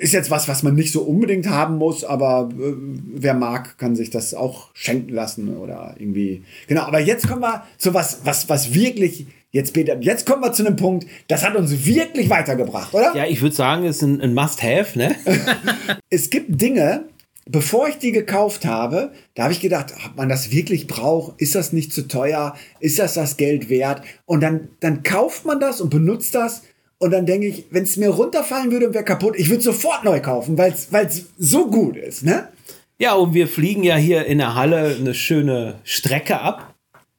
ist 0.00 0.12
jetzt 0.12 0.30
was, 0.30 0.48
was 0.48 0.62
man 0.62 0.74
nicht 0.74 0.92
so 0.92 1.02
unbedingt 1.02 1.48
haben 1.48 1.76
muss, 1.76 2.04
aber 2.04 2.48
äh, 2.52 2.72
wer 3.14 3.34
mag, 3.34 3.76
kann 3.78 3.96
sich 3.96 4.10
das 4.10 4.34
auch 4.34 4.70
schenken 4.72 5.12
lassen 5.12 5.56
oder 5.56 5.94
irgendwie. 5.98 6.42
Genau, 6.68 6.82
aber 6.82 7.00
jetzt 7.00 7.28
kommen 7.28 7.42
wir 7.42 7.64
zu 7.76 7.92
was, 7.94 8.20
was, 8.24 8.48
was 8.48 8.74
wirklich. 8.74 9.26
Jetzt, 9.52 9.74
Peter, 9.74 10.00
jetzt 10.00 10.26
kommen 10.26 10.42
wir 10.42 10.52
zu 10.52 10.64
einem 10.64 10.76
Punkt, 10.76 11.06
das 11.26 11.44
hat 11.44 11.56
uns 11.56 11.84
wirklich 11.84 12.30
weitergebracht, 12.30 12.94
oder? 12.94 13.16
Ja, 13.16 13.26
ich 13.26 13.42
würde 13.42 13.56
sagen, 13.56 13.84
es 13.84 13.96
ist 13.96 14.02
ein, 14.02 14.20
ein 14.20 14.32
Must-Have, 14.32 14.96
ne? 14.96 15.16
es 16.08 16.30
gibt 16.30 16.60
Dinge, 16.60 17.06
bevor 17.46 17.88
ich 17.88 17.98
die 17.98 18.12
gekauft 18.12 18.64
habe, 18.64 19.12
da 19.34 19.44
habe 19.44 19.52
ich 19.52 19.60
gedacht, 19.60 19.92
ob 20.06 20.16
man 20.16 20.28
das 20.28 20.52
wirklich 20.52 20.86
braucht, 20.86 21.40
ist 21.40 21.56
das 21.56 21.72
nicht 21.72 21.92
zu 21.92 22.06
teuer, 22.06 22.54
ist 22.78 23.00
das 23.00 23.14
das 23.14 23.36
Geld 23.36 23.68
wert? 23.68 24.02
Und 24.24 24.40
dann, 24.40 24.68
dann 24.78 25.02
kauft 25.02 25.44
man 25.44 25.58
das 25.58 25.80
und 25.80 25.90
benutzt 25.90 26.34
das 26.36 26.62
und 27.00 27.12
dann 27.12 27.25
denke 27.25 27.47
ich, 27.47 27.64
wenn 27.71 27.85
es 27.85 27.97
mir 27.97 28.11
runterfallen 28.11 28.71
würde 28.71 28.87
und 28.87 28.95
wäre 28.95 29.04
kaputt, 29.04 29.35
ich 29.37 29.49
würde 29.49 29.62
sofort 29.62 30.04
neu 30.04 30.21
kaufen, 30.21 30.59
weil 30.59 30.73
es 30.73 31.26
so 31.38 31.69
gut 31.69 31.97
ist, 31.97 32.23
ne? 32.23 32.49
Ja, 32.99 33.14
und 33.14 33.33
wir 33.33 33.49
fliegen 33.49 33.83
ja 33.83 33.97
hier 33.97 34.26
in 34.26 34.37
der 34.37 34.54
Halle 34.54 34.97
eine 35.00 35.14
schöne 35.14 35.76
Strecke 35.83 36.40
ab. 36.40 36.75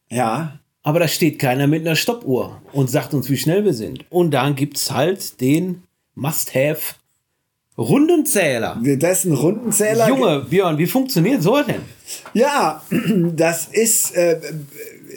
Ja. 0.10 0.60
Aber 0.84 1.00
da 1.00 1.08
steht 1.08 1.40
keiner 1.40 1.66
mit 1.66 1.82
einer 1.82 1.96
Stoppuhr 1.96 2.62
und 2.74 2.92
sagt 2.92 3.16
uns, 3.16 3.30
wie 3.32 3.38
schnell 3.38 3.66
wir 3.66 3.74
sind. 3.74 4.06
Und 4.12 4.32
dann 4.32 4.56
gibt 4.56 4.78
es 4.78 4.92
halt 4.92 5.42
den 5.42 5.84
Must-Have 6.14 6.96
Rundenzähler. 7.78 8.80
Das 8.98 9.20
ist 9.20 9.26
ein 9.26 9.34
Rundenzähler. 9.34 10.08
Junge, 10.08 10.46
Björn, 10.48 10.78
wie 10.78 10.86
funktioniert 10.86 11.42
so 11.42 11.62
denn? 11.64 11.82
Ja, 12.34 12.84
das 13.36 13.68
ist, 13.68 14.16
äh, 14.16 14.40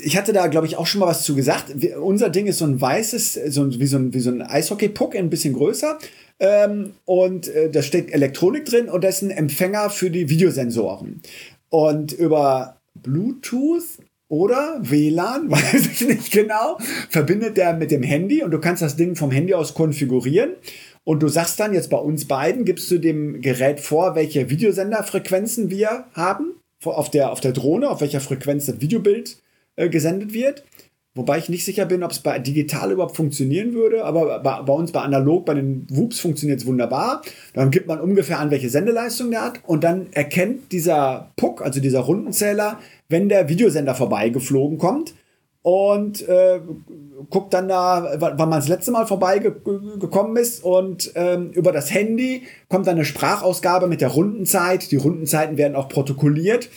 ich 0.04 0.16
hatte 0.16 0.32
da, 0.32 0.46
glaube 0.48 0.66
ich, 0.66 0.76
auch 0.76 0.86
schon 0.86 1.00
mal 1.00 1.06
was 1.06 1.24
zu 1.24 1.34
gesagt. 1.34 1.66
Wir, 1.74 2.02
unser 2.02 2.30
Ding 2.30 2.46
ist 2.46 2.58
so 2.58 2.64
ein 2.64 2.80
weißes, 2.80 3.34
so 3.48 3.68
wie 3.78 3.86
so 3.86 3.98
ein, 3.98 4.12
so 4.12 4.30
ein 4.30 4.42
Eishockey-Puck, 4.42 5.16
ein 5.16 5.30
bisschen 5.30 5.54
größer. 5.54 5.98
Ähm, 6.40 6.92
und 7.04 7.48
äh, 7.48 7.70
da 7.70 7.82
steckt 7.82 8.12
Elektronik 8.12 8.64
drin 8.64 8.88
und 8.88 9.04
das 9.04 9.16
ist 9.16 9.22
ein 9.22 9.30
Empfänger 9.30 9.90
für 9.90 10.10
die 10.10 10.28
Videosensoren. 10.28 11.22
Und 11.70 12.12
über 12.12 12.80
Bluetooth 12.94 13.98
oder 14.28 14.78
WLAN, 14.82 15.50
weiß 15.50 15.86
ich 15.86 16.00
nicht 16.06 16.32
genau, 16.32 16.78
verbindet 17.08 17.56
der 17.56 17.74
mit 17.74 17.90
dem 17.90 18.02
Handy 18.02 18.42
und 18.42 18.50
du 18.50 18.58
kannst 18.58 18.82
das 18.82 18.96
Ding 18.96 19.16
vom 19.16 19.30
Handy 19.30 19.54
aus 19.54 19.74
konfigurieren. 19.74 20.50
Und 21.04 21.22
du 21.22 21.28
sagst 21.28 21.60
dann 21.60 21.74
jetzt 21.74 21.90
bei 21.90 21.98
uns 21.98 22.26
beiden, 22.26 22.64
gibst 22.64 22.90
du 22.90 22.98
dem 22.98 23.42
Gerät 23.42 23.78
vor, 23.78 24.14
welche 24.14 24.48
Videosenderfrequenzen 24.48 25.68
wir 25.68 26.06
haben 26.14 26.54
auf 26.82 27.10
der, 27.10 27.30
auf 27.30 27.40
der 27.40 27.52
Drohne, 27.52 27.88
auf 27.88 28.00
welcher 28.00 28.20
Frequenz 28.20 28.66
das 28.66 28.80
Videobild 28.80 29.38
äh, 29.76 29.88
gesendet 29.88 30.32
wird. 30.32 30.64
Wobei 31.16 31.38
ich 31.38 31.48
nicht 31.48 31.64
sicher 31.64 31.86
bin, 31.86 32.02
ob 32.02 32.10
es 32.10 32.18
bei 32.18 32.40
digital 32.40 32.90
überhaupt 32.90 33.14
funktionieren 33.14 33.72
würde, 33.72 34.04
aber 34.04 34.40
bei, 34.40 34.62
bei 34.62 34.72
uns 34.72 34.90
bei 34.90 35.00
analog, 35.00 35.46
bei 35.46 35.54
den 35.54 35.86
WUPs 35.88 36.18
funktioniert 36.18 36.60
es 36.60 36.66
wunderbar. 36.66 37.22
Dann 37.52 37.70
gibt 37.70 37.86
man 37.86 38.00
ungefähr 38.00 38.40
an, 38.40 38.50
welche 38.50 38.68
Sendeleistung 38.68 39.30
der 39.30 39.42
hat 39.42 39.60
und 39.64 39.84
dann 39.84 40.08
erkennt 40.12 40.72
dieser 40.72 41.30
Puck, 41.36 41.62
also 41.62 41.80
dieser 41.80 42.00
Rundenzähler, 42.00 42.80
wenn 43.08 43.28
der 43.28 43.48
Videosender 43.48 43.94
vorbeigeflogen 43.94 44.78
kommt 44.78 45.14
und 45.62 46.28
äh, 46.28 46.60
guckt 47.30 47.54
dann 47.54 47.68
da, 47.68 48.16
wann 48.18 48.36
man 48.36 48.58
das 48.58 48.68
letzte 48.68 48.90
Mal 48.90 49.06
vorbeigekommen 49.06 50.36
ist 50.36 50.64
und 50.64 51.12
ähm, 51.14 51.52
über 51.52 51.70
das 51.70 51.94
Handy 51.94 52.42
kommt 52.68 52.88
dann 52.88 52.96
eine 52.96 53.04
Sprachausgabe 53.04 53.86
mit 53.86 54.00
der 54.00 54.08
Rundenzeit. 54.08 54.90
Die 54.90 54.96
Rundenzeiten 54.96 55.56
werden 55.58 55.76
auch 55.76 55.88
protokolliert 55.88 56.68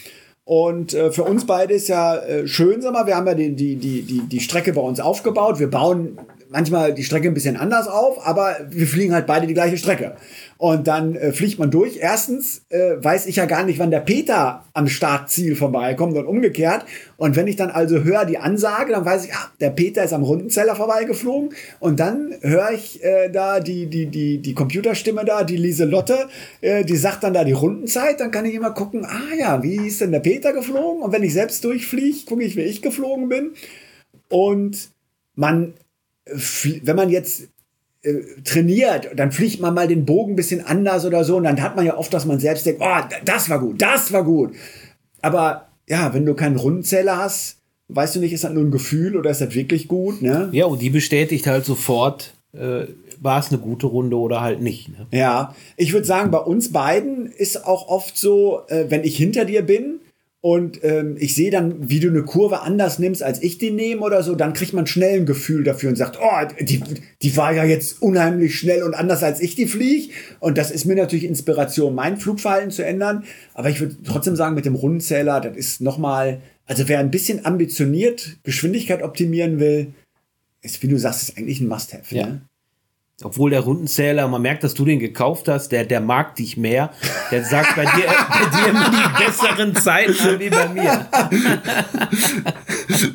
und 0.47 0.93
äh, 0.93 1.11
für 1.11 1.25
uns 1.25 1.45
beide 1.45 1.73
ist 1.73 1.89
ja 1.89 2.15
äh, 2.15 2.47
schön, 2.47 2.81
sag 2.81 2.93
mal, 2.93 3.05
wir 3.05 3.17
haben 3.17 3.27
ja 3.27 3.33
die, 3.33 3.53
die, 3.53 3.75
die, 3.75 4.03
die, 4.03 4.21
die 4.21 4.39
Strecke 4.39 4.71
bei 4.71 4.79
uns 4.79 5.01
aufgebaut. 5.01 5.59
Wir 5.59 5.69
bauen 5.69 6.17
manchmal 6.49 6.93
die 6.93 7.03
Strecke 7.03 7.27
ein 7.27 7.33
bisschen 7.33 7.57
anders 7.57 7.89
auf, 7.89 8.25
aber 8.25 8.55
wir 8.69 8.87
fliegen 8.87 9.13
halt 9.13 9.27
beide 9.27 9.45
die 9.45 9.53
gleiche 9.53 9.75
Strecke. 9.75 10.15
Und 10.57 10.87
dann 10.87 11.15
äh, 11.15 11.31
fliegt 11.31 11.59
man 11.59 11.69
durch. 11.69 11.97
Erstens 11.97 12.65
äh, 12.69 12.95
weiß 12.97 13.27
ich 13.27 13.35
ja 13.35 13.45
gar 13.45 13.63
nicht, 13.63 13.77
wann 13.79 13.91
der 13.91 13.99
Peter 13.99 14.65
am 14.73 14.87
Startziel 14.87 15.55
vorbeikommt 15.55 16.17
und 16.17 16.25
umgekehrt. 16.25 16.85
Und 17.17 17.35
wenn 17.35 17.47
ich 17.47 17.55
dann 17.55 17.69
also 17.69 18.03
höre 18.03 18.25
die 18.25 18.39
Ansage, 18.39 18.91
dann 18.91 19.05
weiß 19.05 19.25
ich, 19.25 19.33
ah, 19.33 19.51
der 19.59 19.69
Peter 19.69 20.03
ist 20.03 20.13
am 20.13 20.23
Rundenzeller 20.23 20.75
vorbeigeflogen. 20.75 21.49
Und 21.79 21.99
dann 21.99 22.33
höre 22.41 22.71
ich 22.71 23.03
äh, 23.03 23.29
da 23.29 23.59
die, 23.59 23.85
die, 23.85 24.07
die, 24.07 24.39
die 24.39 24.53
Computerstimme 24.53 25.25
da, 25.25 25.43
die 25.43 25.57
Lieselotte, 25.57 26.27
äh, 26.61 26.83
die 26.83 26.97
sagt 26.97 27.23
dann 27.23 27.33
da 27.33 27.43
die 27.43 27.51
Rundenzeit. 27.51 28.19
Dann 28.19 28.31
kann 28.31 28.45
ich 28.45 28.55
immer 28.55 28.71
gucken, 28.71 29.05
ah 29.05 29.35
ja, 29.37 29.61
wie 29.61 29.87
ist 29.87 30.01
denn 30.01 30.11
der 30.11 30.21
Peter 30.21 30.53
geflogen? 30.53 31.03
Und 31.03 31.11
wenn 31.11 31.23
ich 31.23 31.33
selbst 31.33 31.63
durchfliege, 31.63 32.25
gucke 32.25 32.43
ich, 32.43 32.55
wie 32.55 32.61
ich 32.61 32.81
geflogen 32.81 33.29
bin. 33.29 33.51
Und 34.29 34.89
man 35.35 35.73
wenn 36.83 36.95
man 36.95 37.09
jetzt 37.09 37.41
äh, 37.41 37.47
trainiert, 38.43 39.09
dann 39.15 39.31
fliegt 39.31 39.61
man 39.61 39.73
mal 39.73 39.87
den 39.87 40.05
Bogen 40.05 40.33
ein 40.33 40.35
bisschen 40.35 40.65
anders 40.65 41.05
oder 41.05 41.23
so 41.23 41.37
und 41.37 41.43
dann 41.43 41.61
hat 41.61 41.75
man 41.75 41.85
ja 41.85 41.97
oft, 41.97 42.13
dass 42.13 42.25
man 42.25 42.39
selbst 42.39 42.65
denkt, 42.65 42.81
oh, 42.83 43.15
das 43.25 43.49
war 43.49 43.59
gut, 43.59 43.81
das 43.81 44.11
war 44.11 44.23
gut. 44.23 44.53
Aber 45.21 45.67
ja, 45.87 46.13
wenn 46.13 46.25
du 46.25 46.33
keinen 46.33 46.57
Rundenzähler 46.57 47.17
hast, 47.17 47.57
weißt 47.89 48.15
du 48.15 48.19
nicht, 48.19 48.33
ist 48.33 48.43
das 48.43 48.53
nur 48.53 48.63
ein 48.63 48.71
Gefühl 48.71 49.15
oder 49.15 49.29
ist 49.29 49.41
das 49.41 49.55
wirklich 49.55 49.87
gut, 49.87 50.21
ne? 50.21 50.49
Ja, 50.51 50.65
und 50.65 50.81
die 50.81 50.89
bestätigt 50.89 51.47
halt 51.47 51.65
sofort, 51.65 52.33
äh, 52.53 52.85
war 53.19 53.39
es 53.39 53.49
eine 53.49 53.59
gute 53.59 53.87
Runde 53.87 54.17
oder 54.17 54.41
halt 54.41 54.61
nicht. 54.61 54.89
Ne? 54.89 55.07
Ja, 55.11 55.55
ich 55.75 55.93
würde 55.93 56.05
sagen, 56.05 56.31
bei 56.31 56.39
uns 56.39 56.71
beiden 56.71 57.27
ist 57.27 57.65
auch 57.65 57.87
oft 57.87 58.17
so, 58.17 58.61
äh, 58.67 58.85
wenn 58.89 59.03
ich 59.03 59.17
hinter 59.17 59.45
dir 59.45 59.63
bin, 59.63 59.99
und 60.47 60.81
ähm, 60.85 61.17
ich 61.19 61.35
sehe 61.35 61.51
dann, 61.51 61.89
wie 61.89 61.99
du 61.99 62.07
eine 62.07 62.23
Kurve 62.23 62.61
anders 62.61 62.99
nimmst, 62.99 63.21
als 63.21 63.43
ich 63.43 63.57
die 63.57 63.69
nehme 63.69 64.01
oder 64.01 64.23
so, 64.23 64.33
dann 64.33 64.53
kriegt 64.53 64.71
man 64.71 64.87
schnell 64.87 65.19
ein 65.19 65.25
Gefühl 65.25 65.65
dafür 65.65 65.89
und 65.89 65.97
sagt, 65.97 66.17
oh, 66.21 66.47
die, 66.61 66.81
die 67.21 67.35
war 67.35 67.53
ja 67.53 67.65
jetzt 67.65 68.01
unheimlich 68.01 68.57
schnell 68.57 68.83
und 68.83 68.93
anders, 68.93 69.23
als 69.23 69.41
ich 69.41 69.55
die 69.55 69.67
fliege. 69.67 70.13
Und 70.39 70.57
das 70.57 70.71
ist 70.71 70.85
mir 70.85 70.95
natürlich 70.95 71.25
Inspiration, 71.25 71.93
mein 71.93 72.15
Flugverhalten 72.15 72.71
zu 72.71 72.85
ändern. 72.85 73.25
Aber 73.55 73.69
ich 73.69 73.81
würde 73.81 73.97
trotzdem 74.05 74.37
sagen, 74.37 74.55
mit 74.55 74.63
dem 74.63 74.75
Rundenzähler, 74.75 75.41
das 75.41 75.57
ist 75.57 75.81
nochmal, 75.81 76.39
also 76.65 76.87
wer 76.87 76.99
ein 76.99 77.11
bisschen 77.11 77.45
ambitioniert 77.45 78.37
Geschwindigkeit 78.43 79.03
optimieren 79.03 79.59
will, 79.59 79.87
ist, 80.61 80.81
wie 80.81 80.87
du 80.87 80.97
sagst, 80.97 81.23
ist 81.23 81.37
eigentlich 81.37 81.59
ein 81.59 81.67
Must-Have. 81.67 82.15
Ja. 82.15 82.25
Ne? 82.25 82.41
Obwohl 83.23 83.49
der 83.49 83.61
Rundenzähler, 83.61 84.27
man 84.27 84.43
merkt, 84.43 84.63
dass 84.63 84.75
du 84.75 84.85
den 84.85 84.99
gekauft 84.99 85.47
hast, 85.47 85.71
der, 85.71 85.85
der 85.85 86.01
mag 86.01 86.35
dich 86.35 86.55
mehr. 86.55 86.91
Der 87.31 87.43
sagt 87.43 87.75
bei 87.75 87.85
dir, 87.85 88.05
bei 88.29 88.57
dir 88.57 88.69
immer 88.69 88.91
die 88.91 89.25
besseren 89.25 89.75
Zeiten 89.75 90.19
an 90.19 90.39
wie 90.39 90.49
bei 90.51 90.69
mir. 90.69 91.07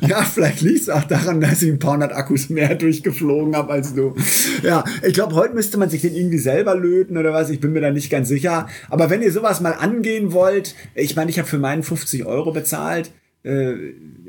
ja, 0.09 0.23
vielleicht 0.23 0.59
liegt 0.59 0.81
es 0.81 0.89
auch 0.89 1.05
daran, 1.05 1.39
dass 1.39 1.61
ich 1.61 1.71
ein 1.71 1.79
paar 1.79 1.93
hundert 1.93 2.11
Akkus 2.11 2.49
mehr 2.49 2.75
durchgeflogen 2.75 3.55
habe 3.55 3.71
als 3.71 3.95
du. 3.95 4.13
Ja, 4.61 4.83
ich 5.03 5.13
glaube, 5.13 5.35
heute 5.35 5.53
müsste 5.53 5.77
man 5.77 5.89
sich 5.89 6.01
den 6.01 6.13
irgendwie 6.13 6.37
selber 6.37 6.75
löten 6.75 7.15
oder 7.15 7.31
was. 7.31 7.49
Ich 7.49 7.61
bin 7.61 7.71
mir 7.71 7.79
da 7.79 7.91
nicht 7.91 8.09
ganz 8.09 8.27
sicher. 8.27 8.67
Aber 8.89 9.09
wenn 9.09 9.21
ihr 9.21 9.31
sowas 9.31 9.61
mal 9.61 9.71
angehen 9.71 10.33
wollt, 10.33 10.75
ich 10.95 11.15
meine, 11.15 11.31
ich 11.31 11.39
habe 11.39 11.47
für 11.47 11.59
meinen 11.59 11.81
50 11.81 12.25
Euro 12.25 12.51
bezahlt 12.51 13.11
äh, 13.43 13.71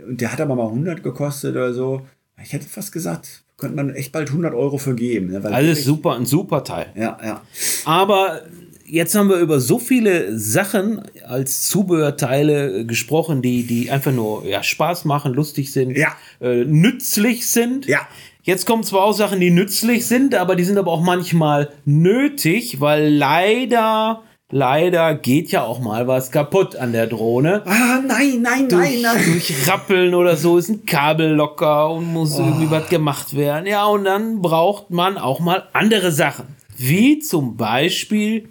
und 0.07 0.21
der 0.21 0.31
hat 0.31 0.41
aber 0.41 0.55
mal 0.55 0.69
100 0.69 1.03
gekostet 1.03 1.57
oder 1.57 1.75
so. 1.75 2.07
Ich 2.41 2.53
hätte 2.53 2.69
fast 2.69 2.93
gesagt, 2.93 3.44
könnte 3.57 3.77
man 3.77 3.95
echt 3.95 4.13
bald 4.13 4.29
100 4.29 4.55
Euro 4.55 4.79
für 4.79 4.95
geben. 4.95 5.29
Ne? 5.29 5.45
Alles 5.45 5.85
super, 5.85 6.17
ein 6.17 6.27
super 6.27 6.65
Teil. 6.65 6.87
Ja, 6.97 7.19
ja. 7.25 7.43
Aber 7.85 8.43
jetzt 8.85 9.15
haben 9.15 9.29
wir 9.29 9.37
über 9.37 9.61
so 9.61 9.79
viele 9.79 10.39
Sachen 10.39 11.03
als 11.27 11.67
Zubehörteile 11.69 12.85
gesprochen, 12.87 13.43
die, 13.43 13.65
die 13.65 13.91
einfach 13.91 14.13
nur 14.13 14.45
ja, 14.45 14.63
Spaß 14.63 15.05
machen, 15.05 15.33
lustig 15.33 15.73
sind, 15.73 15.97
ja. 15.97 16.15
äh, 16.41 16.65
nützlich 16.65 17.47
sind. 17.47 17.87
Ja. 17.87 18.07
Jetzt 18.43 18.67
kommen 18.67 18.83
zwar 18.83 19.05
auch 19.05 19.15
Sachen, 19.15 19.41
die 19.41 19.51
nützlich 19.51 20.07
sind, 20.07 20.35
aber 20.35 20.55
die 20.55 20.65
sind 20.65 20.77
aber 20.77 20.91
auch 20.91 21.01
manchmal 21.01 21.71
nötig, 21.87 22.79
weil 22.81 23.09
leider 23.09 24.23
leider 24.51 25.15
geht 25.15 25.51
ja 25.51 25.63
auch 25.63 25.81
mal 25.81 26.07
was 26.07 26.31
kaputt 26.31 26.77
an 26.77 26.93
der 26.93 27.07
Drohne. 27.07 27.63
Ah, 27.67 28.01
nein, 28.07 28.43
nein, 28.43 28.69
durch, 28.69 29.03
nein, 29.03 29.03
nein. 29.03 29.25
Durch 29.25 29.69
Rappeln 29.69 30.15
oder 30.15 30.37
so 30.37 30.59
ist 30.59 30.69
ein 30.69 30.87
Kabel 30.87 31.33
locker 31.33 31.91
und 31.91 32.13
muss 32.13 32.39
oh. 32.39 32.43
irgendwie 32.43 32.71
was 32.71 32.89
gemacht 32.89 33.37
werden. 33.37 33.67
Ja, 33.67 33.87
und 33.87 34.05
dann 34.05 34.43
braucht 34.43 34.91
man 34.91 35.19
auch 35.19 35.41
mal 35.41 35.69
andere 35.73 36.13
Sachen. 36.13 36.47
Wie 36.77 37.19
zum 37.19 37.57
Beispiel 37.57 38.49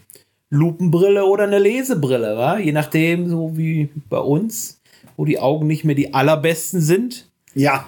Lupenbrille 0.50 1.26
oder 1.26 1.46
eine 1.46 1.60
Lesebrille, 1.60 2.38
wa? 2.38 2.60
je 2.60 2.72
nachdem, 2.72 3.28
so 3.28 3.58
wie 3.58 3.90
bei 4.10 4.20
uns, 4.20 4.82
wo 5.18 5.26
die 5.26 5.40
Augen 5.40 5.68
nicht 5.68 5.84
mehr 5.84 5.96
die 5.96 6.14
allerbesten 6.14 6.80
sind. 6.80 7.28
Ja, 7.56 7.86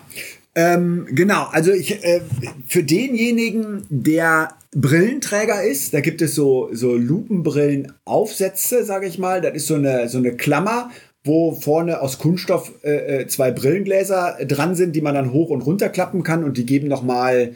ähm, 0.55 1.05
genau. 1.11 1.47
Also 1.51 1.71
ich, 1.71 2.03
äh, 2.03 2.21
für 2.67 2.83
denjenigen, 2.83 3.85
der 3.89 4.49
Brillenträger 4.75 5.63
ist. 5.63 5.93
Da 5.93 6.01
gibt 6.01 6.21
es 6.21 6.35
so, 6.35 6.69
so 6.73 6.95
Lupenbrillenaufsätze, 6.95 8.83
sage 8.83 9.07
ich 9.07 9.17
mal. 9.17 9.41
Das 9.41 9.53
ist 9.53 9.67
so 9.67 9.75
eine, 9.75 10.09
so 10.09 10.17
eine 10.17 10.35
Klammer, 10.35 10.91
wo 11.23 11.53
vorne 11.53 12.01
aus 12.01 12.19
Kunststoff 12.19 12.73
äh, 12.83 13.21
äh 13.21 13.27
zwei 13.27 13.51
Brillengläser 13.51 14.37
dran 14.45 14.75
sind, 14.75 14.95
die 14.95 15.01
man 15.01 15.15
dann 15.15 15.31
hoch 15.31 15.49
und 15.49 15.61
runter 15.61 15.89
klappen 15.89 16.23
kann 16.23 16.43
und 16.43 16.57
die 16.57 16.65
geben 16.65 16.89
nochmal 16.89 17.55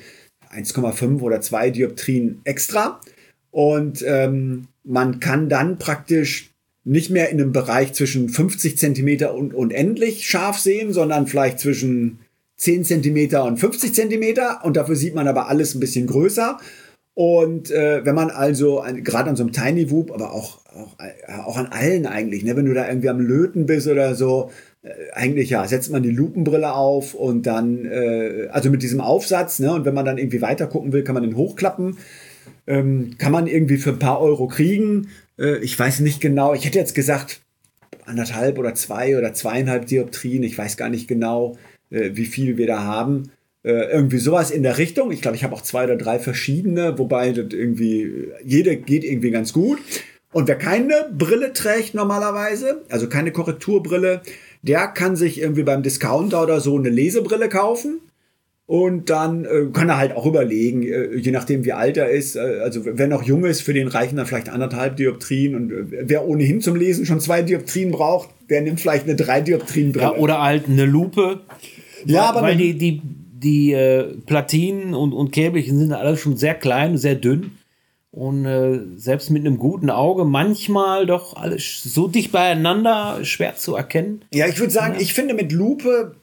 1,5 0.54 1.20
oder 1.22 1.42
2 1.42 1.72
Dioptrien 1.72 2.40
extra. 2.46 3.02
Und 3.52 4.04
ähm, 4.08 4.68
man 4.84 5.20
kann 5.20 5.50
dann 5.50 5.78
praktisch 5.78 6.52
nicht 6.86 7.10
mehr 7.10 7.30
in 7.30 7.42
einem 7.42 7.52
Bereich 7.52 7.94
zwischen 7.94 8.30
50 8.30 8.78
Zentimeter 8.78 9.34
und 9.34 9.54
unendlich 9.54 10.28
scharf 10.28 10.58
sehen, 10.58 10.94
sondern 10.94 11.28
vielleicht 11.28 11.60
zwischen 11.60 12.20
10 12.58 12.86
Zentimeter 12.86 13.44
und 13.44 13.58
50 13.58 13.94
Zentimeter. 13.94 14.64
Und 14.64 14.78
dafür 14.78 14.96
sieht 14.96 15.16
man 15.16 15.28
aber 15.28 15.50
alles 15.50 15.76
ein 15.76 15.80
bisschen 15.82 16.08
größer. 16.08 16.60
Und 17.14 17.70
äh, 17.72 18.06
wenn 18.06 18.16
man 18.16 18.30
also 18.30 18.84
gerade 19.04 19.30
an 19.30 19.36
so 19.36 19.44
einem 19.44 19.52
Tiny 19.52 19.92
Whoop, 19.92 20.12
aber 20.12 20.32
auch, 20.32 20.60
auch, 20.68 20.96
äh, 21.00 21.42
auch 21.44 21.58
an 21.58 21.68
allen 21.68 22.06
eigentlich, 22.06 22.44
ne, 22.44 22.56
wenn 22.56 22.66
du 22.66 22.74
da 22.74 22.88
irgendwie 22.88 23.10
am 23.10 23.20
Löten 23.20 23.66
bist 23.66 23.88
oder 23.88 24.16
so, 24.16 24.52
äh, 24.84 24.90
eigentlich 25.14 25.50
ja, 25.50 25.68
setzt 25.68 25.92
man 25.92 26.04
die 26.04 26.12
Lupenbrille 26.12 26.74
auf 26.74 27.14
und 27.14 27.46
dann, 27.46 27.86
äh, 27.86 28.48
also 28.52 28.70
mit 28.70 28.84
diesem 28.84 29.02
Aufsatz, 29.02 29.60
ne, 29.60 29.74
und 29.74 29.84
wenn 29.86 29.94
man 29.94 30.06
dann 30.06 30.18
irgendwie 30.18 30.42
weiter 30.42 30.68
gucken 30.68 30.94
will, 30.94 31.04
kann 31.04 31.16
man 31.16 31.24
den 31.24 31.36
hochklappen. 31.36 31.98
Ähm, 32.68 33.16
kann 33.18 33.32
man 33.32 33.48
irgendwie 33.48 33.78
für 33.78 33.90
ein 33.90 34.00
paar 34.00 34.22
Euro 34.22 34.48
kriegen. 34.48 35.10
Äh, 35.38 35.58
ich 35.58 35.78
weiß 35.78 36.00
nicht 36.02 36.22
genau, 36.22 36.54
ich 36.54 36.66
hätte 36.66 36.80
jetzt 36.80 36.96
gesagt, 36.96 37.42
anderthalb 38.06 38.58
oder 38.58 38.76
zwei 38.76 39.18
oder 39.18 39.34
zweieinhalb 39.34 39.88
Dioptrien, 39.88 40.44
ich 40.44 40.58
weiß 40.58 40.78
gar 40.78 40.90
nicht 40.90 41.08
genau, 41.08 41.58
äh, 41.90 42.12
wie 42.14 42.26
viel 42.26 42.58
wir 42.58 42.68
da 42.68 42.84
haben. 42.84 43.32
Äh, 43.62 43.92
irgendwie 43.92 44.20
sowas 44.20 44.52
in 44.52 44.64
der 44.64 44.78
Richtung. 44.78 45.12
Ich 45.12 45.22
glaube, 45.22 45.36
ich 45.36 45.44
habe 45.44 45.54
auch 45.54 45.62
zwei 45.62 45.84
oder 45.84 45.98
drei 45.98 46.18
verschiedene, 46.18 46.98
wobei 46.98 47.34
das 47.34 47.48
irgendwie, 47.52 48.30
jede 48.46 48.78
geht 48.78 49.04
irgendwie 49.04 49.32
ganz 49.32 49.52
gut. 49.52 49.80
Und 50.32 50.48
wer 50.48 50.58
keine 50.58 51.10
Brille 51.12 51.52
trägt 51.52 51.94
normalerweise, 51.94 52.84
also 52.90 53.10
keine 53.10 53.32
Korrekturbrille, 53.32 54.22
der 54.62 54.88
kann 54.88 55.18
sich 55.18 55.42
irgendwie 55.42 55.64
beim 55.64 55.84
Discounter 55.84 56.44
oder 56.44 56.62
so 56.62 56.78
eine 56.78 56.90
Lesebrille 56.90 57.50
kaufen. 57.50 58.00
Und 58.66 59.10
dann 59.10 59.46
äh, 59.46 59.66
kann 59.74 59.90
er 59.90 59.98
halt 59.98 60.16
auch 60.16 60.28
überlegen, 60.28 60.84
äh, 60.84 61.16
je 61.16 61.32
nachdem 61.32 61.66
wie 61.66 61.74
alt 61.74 61.98
er 61.98 62.12
ist, 62.12 62.36
äh, 62.36 62.60
also 62.62 62.82
wer 62.86 63.08
noch 63.08 63.24
jung 63.24 63.44
ist, 63.44 63.62
für 63.62 63.74
den 63.74 63.88
reichen 63.88 64.16
dann 64.16 64.28
vielleicht 64.28 64.48
anderthalb 64.48 64.96
Dioptrien 64.96 65.56
und 65.56 65.72
äh, 65.72 66.04
wer 66.08 66.28
ohnehin 66.28 66.62
zum 66.62 66.76
Lesen 66.76 67.08
schon 67.08 67.20
zwei 67.20 67.42
Dioptrien 67.42 67.90
braucht, 67.90 68.30
der 68.52 68.62
nimmt 68.62 68.80
vielleicht 68.80 69.06
eine 69.06 69.16
drei 69.16 69.42
Dioptrien 69.42 69.92
Brille. 69.92 70.06
Ja, 70.06 70.16
oder 70.16 70.44
halt 70.44 70.68
eine 70.68 70.86
Lupe. 70.86 71.42
Ja, 72.06 72.30
aber 72.30 72.44
weil 72.44 72.58
die, 72.58 72.78
die, 72.78 73.02
die 73.44 73.74
äh, 73.74 74.16
Platinen 74.26 74.94
und, 74.94 75.14
und 75.14 75.32
Käbelchen 75.32 75.78
sind 75.78 75.94
alle 75.94 76.18
schon 76.18 76.38
sehr 76.38 76.56
klein, 76.56 76.98
sehr 76.98 77.16
dünn. 77.16 77.52
Und 78.12 78.46
äh, 78.46 78.80
selbst 78.96 79.30
mit 79.30 79.46
einem 79.46 79.60
guten 79.60 79.92
Auge 79.92 80.26
manchmal 80.26 81.06
doch 81.06 81.36
alles 81.36 81.84
so 81.84 82.08
dicht 82.08 82.32
beieinander, 82.32 83.24
schwer 83.24 83.56
zu 83.56 83.76
erkennen. 83.76 84.26
Ja, 84.34 84.48
ich 84.48 84.60
würde 84.60 84.74
sagen, 84.74 84.96
ja. 84.96 85.02
ich 85.02 85.14
finde 85.14 85.36
mit 85.36 85.52
Lupe 85.52 86.16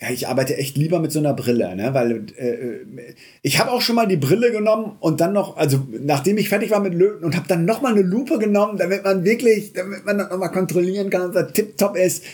ja, 0.00 0.10
ich 0.10 0.28
arbeite 0.28 0.58
echt 0.58 0.76
lieber 0.76 1.00
mit 1.00 1.10
so 1.10 1.20
einer 1.20 1.32
Brille, 1.32 1.74
ne? 1.74 1.94
weil 1.94 2.26
äh, 2.36 3.14
ich 3.40 3.58
habe 3.58 3.70
auch 3.70 3.80
schon 3.80 3.96
mal 3.96 4.06
die 4.06 4.18
Brille 4.18 4.52
genommen 4.52 4.96
und 5.00 5.22
dann 5.22 5.32
noch, 5.32 5.56
also 5.56 5.86
nachdem 6.02 6.36
ich 6.36 6.50
fertig 6.50 6.70
war 6.70 6.80
mit 6.80 6.92
Löten 6.92 7.24
und 7.24 7.34
habe 7.34 7.48
dann 7.48 7.64
noch 7.64 7.80
mal 7.80 7.92
eine 7.92 8.02
Lupe 8.02 8.38
genommen, 8.38 8.76
damit 8.76 9.04
man 9.04 9.24
wirklich, 9.24 9.72
damit 9.72 10.04
man 10.04 10.18
das 10.18 10.28
noch 10.28 10.36
mal 10.36 10.48
kontrollieren 10.48 11.08
kann, 11.08 11.28
ob 11.28 11.32
das 11.32 11.52
tipptopp 11.52 11.96
ist. 11.96 12.24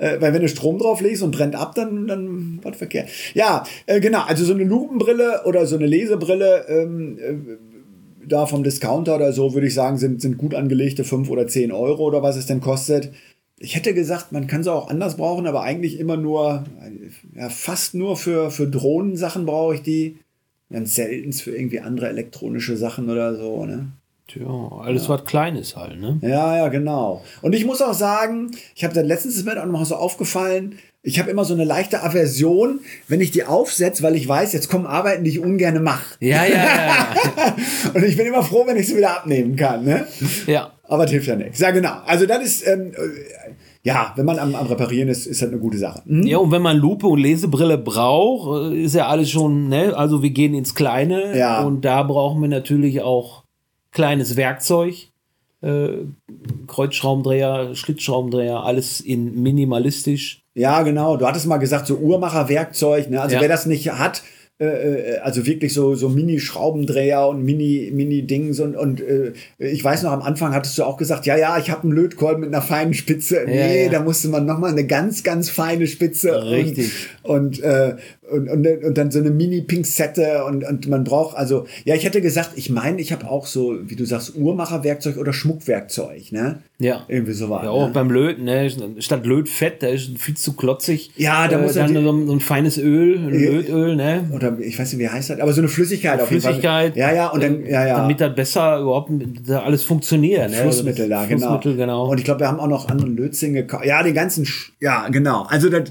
Äh, 0.00 0.20
weil 0.20 0.32
wenn 0.32 0.42
du 0.42 0.48
Strom 0.48 0.78
drauf 0.78 1.00
legst 1.00 1.22
und 1.22 1.30
brennt 1.30 1.54
ab, 1.54 1.74
dann, 1.74 2.06
dann 2.06 2.58
was 2.62 2.76
verkehrt. 2.76 3.08
Ja, 3.34 3.64
äh, 3.86 4.00
genau, 4.00 4.22
also 4.22 4.44
so 4.44 4.54
eine 4.54 4.64
Lupenbrille 4.64 5.42
oder 5.44 5.66
so 5.66 5.76
eine 5.76 5.86
Lesebrille, 5.86 6.66
ähm, 6.68 7.18
äh, 7.18 8.26
da 8.26 8.46
vom 8.46 8.62
Discounter 8.62 9.16
oder 9.16 9.32
so, 9.32 9.54
würde 9.54 9.66
ich 9.66 9.74
sagen, 9.74 9.96
sind, 9.96 10.20
sind 10.20 10.38
gut 10.38 10.54
angelegte 10.54 11.04
5 11.04 11.30
oder 11.30 11.46
10 11.46 11.72
Euro 11.72 12.04
oder 12.04 12.22
was 12.22 12.36
es 12.36 12.46
denn 12.46 12.60
kostet 12.60 13.10
ich 13.62 13.76
hätte 13.76 13.92
gesagt, 13.92 14.32
man 14.32 14.46
kann 14.46 14.64
sie 14.64 14.72
auch 14.72 14.88
anders 14.88 15.18
brauchen, 15.18 15.46
aber 15.46 15.62
eigentlich 15.62 16.00
immer 16.00 16.16
nur, 16.16 16.64
ja, 17.36 17.50
fast 17.50 17.94
nur 17.94 18.16
für, 18.16 18.50
für 18.50 18.66
Drohnensachen 18.66 19.46
brauche 19.46 19.74
ich 19.74 19.82
die. 19.82 20.18
Ganz 20.70 20.94
selten 20.94 21.32
für 21.32 21.54
irgendwie 21.54 21.80
andere 21.80 22.08
elektronische 22.08 22.76
Sachen 22.76 23.10
oder 23.10 23.36
so, 23.36 23.66
ne? 23.66 23.92
Tja, 24.30 24.46
alles 24.82 25.04
ja. 25.04 25.08
was 25.08 25.24
Kleines 25.24 25.76
halt, 25.76 26.00
ne? 26.00 26.18
Ja, 26.22 26.56
ja, 26.56 26.68
genau. 26.68 27.22
Und 27.42 27.52
ich 27.52 27.64
muss 27.64 27.82
auch 27.82 27.94
sagen, 27.94 28.52
ich 28.76 28.84
habe 28.84 28.94
da 28.94 29.00
letztens 29.00 29.36
ist 29.36 29.44
mir 29.44 29.60
auch 29.60 29.66
noch 29.66 29.84
so 29.84 29.96
aufgefallen, 29.96 30.78
ich 31.02 31.18
habe 31.18 31.30
immer 31.30 31.44
so 31.44 31.54
eine 31.54 31.64
leichte 31.64 32.02
Aversion, 32.02 32.80
wenn 33.08 33.22
ich 33.22 33.30
die 33.30 33.44
aufsetze, 33.44 34.02
weil 34.02 34.16
ich 34.16 34.28
weiß, 34.28 34.52
jetzt 34.52 34.68
kommen 34.68 34.86
Arbeiten, 34.86 35.24
die 35.24 35.30
ich 35.30 35.40
ungern 35.40 35.82
mache. 35.82 36.16
Ja, 36.20 36.44
ja, 36.44 36.64
ja. 36.64 37.06
und 37.94 38.04
ich 38.04 38.16
bin 38.16 38.26
immer 38.26 38.42
froh, 38.42 38.64
wenn 38.66 38.76
ich 38.76 38.86
sie 38.86 38.98
wieder 38.98 39.16
abnehmen 39.16 39.56
kann, 39.56 39.84
ne? 39.84 40.06
Ja. 40.46 40.72
Aber 40.84 41.04
das 41.04 41.12
hilft 41.12 41.26
ja 41.26 41.36
nichts. 41.36 41.58
Ja, 41.58 41.70
genau. 41.70 41.94
Also 42.04 42.26
das 42.26 42.44
ist, 42.44 42.66
ähm, 42.66 42.92
ja, 43.82 44.12
wenn 44.16 44.26
man 44.26 44.38
am, 44.38 44.54
am 44.54 44.66
Reparieren 44.66 45.08
ist, 45.08 45.26
ist 45.26 45.40
das 45.40 45.48
eine 45.48 45.58
gute 45.58 45.78
Sache. 45.78 46.02
Mhm. 46.04 46.26
Ja, 46.26 46.36
und 46.36 46.52
wenn 46.52 46.62
man 46.62 46.76
Lupe 46.76 47.06
und 47.06 47.18
Lesebrille 47.18 47.78
braucht, 47.78 48.72
äh, 48.72 48.82
ist 48.82 48.94
ja 48.94 49.06
alles 49.08 49.30
schon, 49.30 49.68
ne? 49.68 49.96
Also 49.96 50.22
wir 50.22 50.30
gehen 50.30 50.52
ins 50.52 50.74
Kleine 50.74 51.36
ja. 51.36 51.62
und 51.62 51.84
da 51.84 52.02
brauchen 52.02 52.42
wir 52.42 52.48
natürlich 52.48 53.00
auch 53.00 53.44
kleines 53.92 54.36
Werkzeug. 54.36 55.08
Äh, 55.62 55.88
Kreuzschraubendreher, 56.66 57.74
Schlitzschraubendreher, 57.74 58.62
alles 58.64 59.00
in 59.00 59.42
minimalistisch. 59.42 60.42
Ja, 60.54 60.82
genau. 60.82 61.16
Du 61.16 61.26
hattest 61.26 61.46
mal 61.46 61.58
gesagt, 61.58 61.86
so 61.86 61.96
Uhrmacherwerkzeug. 61.96 63.10
Ne? 63.10 63.20
Also 63.20 63.36
ja. 63.36 63.42
wer 63.42 63.48
das 63.48 63.66
nicht 63.66 63.90
hat, 63.90 64.22
äh, 64.60 64.66
äh, 64.66 65.18
also 65.20 65.46
wirklich 65.46 65.72
so, 65.72 65.94
so 65.94 66.10
Mini-Schraubendreher 66.10 67.26
und 67.26 67.42
Mini-Mini-Dings 67.42 68.60
und, 68.60 68.76
und 68.76 69.00
äh, 69.00 69.32
ich 69.58 69.82
weiß 69.82 70.02
noch, 70.02 70.12
am 70.12 70.20
Anfang 70.20 70.52
hattest 70.52 70.76
du 70.76 70.84
auch 70.84 70.98
gesagt, 70.98 71.24
ja, 71.24 71.34
ja, 71.36 71.56
ich 71.56 71.70
habe 71.70 71.84
einen 71.84 71.92
Lötkolben 71.92 72.42
mit 72.42 72.54
einer 72.54 72.60
feinen 72.60 72.92
Spitze. 72.92 73.36
Ja, 73.36 73.46
nee, 73.46 73.84
ja. 73.84 73.90
da 73.90 74.00
musste 74.00 74.28
man 74.28 74.44
nochmal 74.44 74.72
eine 74.72 74.86
ganz, 74.86 75.22
ganz 75.22 75.48
feine 75.48 75.86
Spitze. 75.86 76.44
Richtig. 76.50 76.92
Und, 77.22 77.58
und 77.58 77.62
äh, 77.62 77.96
und, 78.30 78.48
und, 78.48 78.84
und 78.84 78.98
dann 78.98 79.10
so 79.10 79.18
eine 79.18 79.30
Mini-Pinzette 79.30 80.44
und, 80.44 80.64
und 80.64 80.88
man 80.88 81.04
braucht, 81.04 81.36
also, 81.36 81.66
ja, 81.84 81.94
ich 81.94 82.04
hätte 82.04 82.20
gesagt, 82.20 82.52
ich 82.56 82.70
meine, 82.70 83.00
ich 83.00 83.12
habe 83.12 83.28
auch 83.28 83.46
so, 83.46 83.78
wie 83.84 83.96
du 83.96 84.04
sagst, 84.04 84.36
Uhrmacherwerkzeug 84.36 85.16
oder 85.16 85.32
Schmuckwerkzeug, 85.32 86.32
ne? 86.32 86.62
Ja. 86.78 87.04
Irgendwie 87.08 87.32
so 87.32 87.50
war. 87.50 87.64
Ja, 87.64 87.70
auch 87.70 87.88
ne? 87.88 87.92
beim 87.92 88.10
Löten, 88.10 88.44
ne? 88.44 88.70
Statt 89.00 89.26
Lötfett, 89.26 89.82
da 89.82 89.88
ist 89.88 90.18
viel 90.18 90.34
zu 90.34 90.54
klotzig. 90.54 91.12
Ja, 91.16 91.46
da 91.46 91.58
äh, 91.58 91.62
muss 91.62 91.74
dann 91.74 91.92
so, 91.92 92.26
so, 92.26 92.32
ein 92.32 92.40
feines 92.40 92.78
Öl, 92.78 93.18
ein 93.18 93.34
äh, 93.34 93.46
Lötöl, 93.46 93.96
ne? 93.96 94.30
Oder 94.32 94.58
ich 94.58 94.78
weiß 94.78 94.92
nicht, 94.92 95.00
wie 95.00 95.08
heißt 95.08 95.30
das, 95.30 95.40
aber 95.40 95.52
so 95.52 95.60
eine 95.60 95.68
Flüssigkeit 95.68 96.20
auf 96.20 96.28
Flüssigkeit. 96.28 96.96
Ja, 96.96 97.12
ja, 97.12 97.28
und 97.28 97.42
dann, 97.42 97.66
ja, 97.66 97.86
ja. 97.86 97.96
Damit 97.98 98.20
das 98.20 98.34
besser 98.34 98.80
überhaupt 98.80 99.10
da 99.46 99.62
alles 99.62 99.82
funktioniert, 99.82 100.50
ne? 100.50 100.56
Flussmittel 100.56 101.08
da, 101.08 101.26
genau. 101.26 101.46
Flussmittel, 101.46 101.76
genau. 101.76 102.10
Und 102.10 102.18
ich 102.18 102.24
glaube, 102.24 102.40
wir 102.40 102.48
haben 102.48 102.60
auch 102.60 102.68
noch 102.68 102.88
andere 102.88 103.08
Lötzlinge. 103.08 103.66
Ja, 103.84 104.02
den 104.02 104.14
ganzen, 104.14 104.46
Sch 104.46 104.72
ja, 104.80 105.08
genau. 105.08 105.44
Also 105.48 105.68
das, 105.68 105.90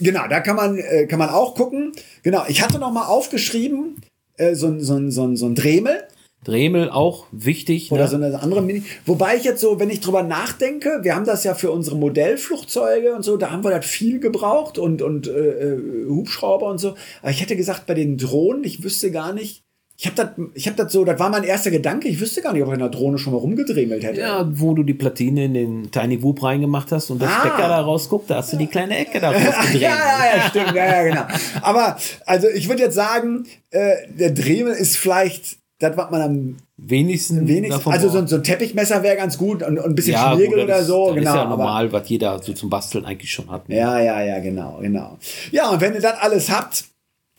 Genau, 0.00 0.28
da 0.28 0.40
kann 0.40 0.56
man, 0.56 0.78
äh, 0.78 1.06
kann 1.06 1.18
man 1.18 1.30
auch 1.30 1.54
gucken. 1.54 1.92
Genau, 2.22 2.44
ich 2.48 2.62
hatte 2.62 2.78
noch 2.78 2.92
mal 2.92 3.06
aufgeschrieben, 3.06 4.00
äh, 4.36 4.54
so, 4.54 4.78
so, 4.78 5.10
so, 5.10 5.34
so 5.36 5.46
ein 5.46 5.54
Dremel. 5.54 6.02
Dremel 6.44 6.90
auch 6.90 7.26
wichtig. 7.32 7.90
Oder 7.90 8.04
ne? 8.04 8.08
so 8.08 8.16
eine 8.16 8.40
andere 8.40 8.62
Mini. 8.62 8.84
Wobei 9.04 9.36
ich 9.36 9.44
jetzt 9.44 9.60
so, 9.60 9.80
wenn 9.80 9.90
ich 9.90 10.00
drüber 10.00 10.22
nachdenke, 10.22 11.00
wir 11.02 11.16
haben 11.16 11.24
das 11.24 11.42
ja 11.42 11.54
für 11.54 11.72
unsere 11.72 11.96
Modellflugzeuge 11.96 13.14
und 13.14 13.24
so, 13.24 13.36
da 13.36 13.50
haben 13.50 13.64
wir 13.64 13.70
das 13.70 13.84
viel 13.84 14.20
gebraucht 14.20 14.78
und, 14.78 15.02
und 15.02 15.26
äh, 15.26 15.32
äh 15.74 16.06
Hubschrauber 16.08 16.66
und 16.66 16.78
so. 16.78 16.94
Aber 17.22 17.30
ich 17.30 17.40
hätte 17.40 17.56
gesagt, 17.56 17.86
bei 17.86 17.94
den 17.94 18.16
Drohnen, 18.16 18.62
ich 18.62 18.84
wüsste 18.84 19.10
gar 19.10 19.32
nicht, 19.32 19.65
ich 19.98 20.06
habe 20.06 20.16
das, 20.16 20.28
ich 20.52 20.66
habe 20.66 20.76
das 20.76 20.92
so, 20.92 21.04
das 21.04 21.18
war 21.18 21.30
mein 21.30 21.44
erster 21.44 21.70
Gedanke. 21.70 22.08
Ich 22.08 22.20
wüsste 22.20 22.42
gar 22.42 22.52
nicht, 22.52 22.62
ob 22.62 22.68
ich 22.68 22.74
in 22.74 22.80
der 22.80 22.90
Drohne 22.90 23.16
schon 23.16 23.32
mal 23.32 23.38
rumgedremelt 23.38 24.04
hätte. 24.04 24.20
Ja, 24.20 24.46
wo 24.52 24.74
du 24.74 24.82
die 24.82 24.92
Platine 24.92 25.46
in 25.46 25.54
den 25.54 25.90
Tiny 25.90 26.22
Whoop 26.22 26.42
reingemacht 26.42 26.92
hast 26.92 27.10
und 27.10 27.22
das 27.22 27.30
ah. 27.30 27.40
Stecker 27.40 27.68
da 27.68 27.80
rausguckt, 27.80 28.28
da 28.28 28.36
hast 28.36 28.52
du 28.52 28.58
die 28.58 28.66
kleine 28.66 28.98
Ecke 28.98 29.20
da 29.20 29.30
rausgedreht. 29.32 29.80
ja, 29.80 29.88
ja, 29.88 30.36
ja, 30.36 30.48
stimmt, 30.50 30.74
ja, 30.74 30.84
ja, 30.84 31.02
genau. 31.02 31.22
Aber 31.62 31.96
also 32.26 32.46
ich 32.48 32.68
würde 32.68 32.82
jetzt 32.82 32.94
sagen, 32.94 33.46
äh, 33.70 33.94
der 34.10 34.32
Dremel 34.32 34.74
ist 34.74 34.98
vielleicht 34.98 35.56
das, 35.78 35.96
was 35.96 36.10
man 36.10 36.20
am 36.20 36.56
wenigsten, 36.76 37.48
wenigsten 37.48 37.90
also 37.90 38.10
so, 38.10 38.26
so, 38.26 38.36
ein 38.36 38.42
Teppichmesser 38.42 39.02
wäre 39.02 39.16
ganz 39.16 39.38
gut 39.38 39.62
und, 39.62 39.78
und 39.78 39.84
ein 39.84 39.94
bisschen 39.94 40.12
ja, 40.12 40.34
Schmiergel 40.34 40.64
oder 40.64 40.82
so. 40.82 41.06
Das 41.06 41.16
genau, 41.16 41.30
ist 41.30 41.36
ja 41.36 41.44
normal, 41.46 41.92
was 41.92 42.08
jeder 42.08 42.42
so 42.42 42.52
zum 42.52 42.68
Basteln 42.68 43.06
eigentlich 43.06 43.32
schon 43.32 43.50
hat. 43.50 43.68
Ne? 43.70 43.76
Ja, 43.76 43.98
ja, 43.98 44.22
ja, 44.22 44.40
genau, 44.40 44.78
genau. 44.80 45.16
Ja, 45.52 45.70
und 45.70 45.80
wenn 45.80 45.94
ihr 45.94 46.00
das 46.00 46.18
alles 46.18 46.50
habt, 46.50 46.84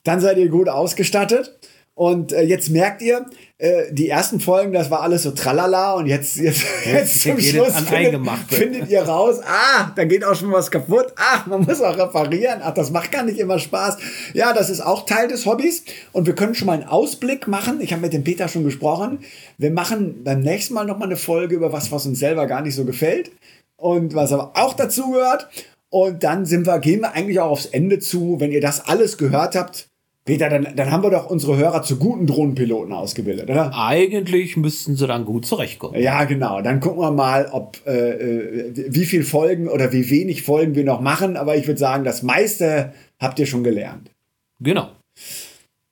dann 0.04 0.22
seid 0.22 0.38
ihr 0.38 0.50
gut 0.50 0.70
ausgestattet. 0.70 1.56
Und 1.98 2.32
äh, 2.32 2.44
jetzt 2.44 2.70
merkt 2.70 3.02
ihr, 3.02 3.26
äh, 3.58 3.92
die 3.92 4.08
ersten 4.08 4.40
Folgen, 4.40 4.72
das 4.72 4.92
war 4.92 5.02
alles 5.02 5.24
so 5.24 5.32
tralala 5.32 5.96
und 5.96 6.06
jetzt, 6.06 6.36
jetzt, 6.36 6.64
jetzt 6.86 7.22
zum 7.24 7.40
Schluss 7.40 7.74
findet, 7.74 8.22
findet, 8.50 8.90
ihr 8.92 9.02
raus, 9.02 9.40
ah, 9.44 9.92
da 9.96 10.06
geht 10.06 10.24
auch 10.24 10.36
schon 10.36 10.52
was 10.52 10.70
kaputt, 10.70 11.08
ach, 11.16 11.48
man 11.48 11.62
muss 11.64 11.82
auch 11.82 11.98
reparieren, 11.98 12.60
ach, 12.62 12.76
das 12.76 12.92
macht 12.92 13.12
gar 13.12 13.24
nicht 13.24 13.40
immer 13.40 13.58
Spaß. 13.58 13.98
Ja, 14.36 14.54
das 14.54 14.70
ist 14.70 14.82
auch 14.82 15.08
Teil 15.08 15.28
des 15.28 15.48
Hobbys 15.48 15.86
und 16.12 16.28
wir 16.28 16.36
können 16.36 16.54
schon 16.54 16.68
mal 16.68 16.74
einen 16.74 16.88
Ausblick 16.88 17.48
machen. 17.48 17.82
Ich 17.82 17.94
habe 17.94 18.04
mit 18.04 18.14
dem 18.14 18.24
Peter 18.24 18.48
schon 18.48 18.64
gesprochen. 18.64 19.22
Wir 19.58 19.72
machen 19.72 20.24
beim 20.24 20.42
nächsten 20.42 20.76
Mal 20.76 20.86
nochmal 20.86 21.08
eine 21.08 21.18
Folge 21.18 21.56
über 21.56 21.74
was, 21.74 21.92
was 21.92 22.06
uns 22.06 22.20
selber 22.20 22.46
gar 22.46 22.62
nicht 22.62 22.76
so 22.76 22.86
gefällt 22.86 23.32
und 23.76 24.14
was 24.14 24.32
aber 24.32 24.52
auch 24.54 24.76
dazu 24.76 25.14
gehört. 25.14 25.50
Und 25.90 26.24
dann 26.24 26.46
sind 26.46 26.68
wir, 26.68 26.78
gehen 26.78 27.02
wir 27.02 27.14
eigentlich 27.14 27.40
auch 27.40 27.50
aufs 27.50 27.66
Ende 27.66 27.98
zu. 27.98 28.40
Wenn 28.40 28.52
ihr 28.52 28.62
das 28.62 28.86
alles 28.86 29.18
gehört 29.18 29.56
habt, 29.56 29.90
Peter, 30.28 30.50
dann, 30.50 30.76
dann 30.76 30.92
haben 30.92 31.04
wir 31.04 31.10
doch 31.10 31.30
unsere 31.30 31.56
Hörer 31.56 31.84
zu 31.84 31.98
guten 31.98 32.28
Drohnenpiloten 32.28 32.92
ausgebildet, 32.92 33.50
oder? 33.50 33.72
Eigentlich 33.74 34.58
müssten 34.58 34.98
sie 34.98 35.08
dann 35.08 35.24
gut 35.24 35.46
zurechtkommen. 35.46 36.00
Ja, 36.02 36.26
genau. 36.26 36.62
Dann 36.62 36.82
gucken 36.82 37.00
wir 37.00 37.12
mal, 37.12 37.48
ob 37.50 37.78
äh, 37.88 38.10
äh, 38.10 38.74
wie 38.90 39.06
viel 39.06 39.24
Folgen 39.24 39.70
oder 39.70 39.94
wie 39.94 40.10
wenig 40.10 40.44
Folgen 40.44 40.76
wir 40.76 40.84
noch 40.84 41.00
machen. 41.00 41.38
Aber 41.38 41.56
ich 41.56 41.66
würde 41.66 41.80
sagen, 41.80 42.04
das 42.04 42.24
meiste 42.24 42.94
habt 43.20 43.40
ihr 43.40 43.46
schon 43.46 43.64
gelernt. 43.64 44.12
Genau. 44.60 44.90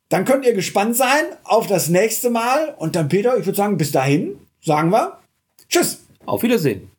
Dann 0.09 0.25
könnt 0.25 0.45
ihr 0.45 0.53
gespannt 0.53 0.97
sein 0.97 1.23
auf 1.45 1.67
das 1.67 1.87
nächste 1.87 2.29
Mal. 2.29 2.75
Und 2.77 2.97
dann, 2.97 3.07
Peter, 3.07 3.37
ich 3.37 3.45
würde 3.45 3.57
sagen, 3.57 3.77
bis 3.77 3.93
dahin 3.93 4.35
sagen 4.61 4.91
wir 4.91 5.17
Tschüss. 5.69 6.05
Auf 6.25 6.43
Wiedersehen. 6.43 6.91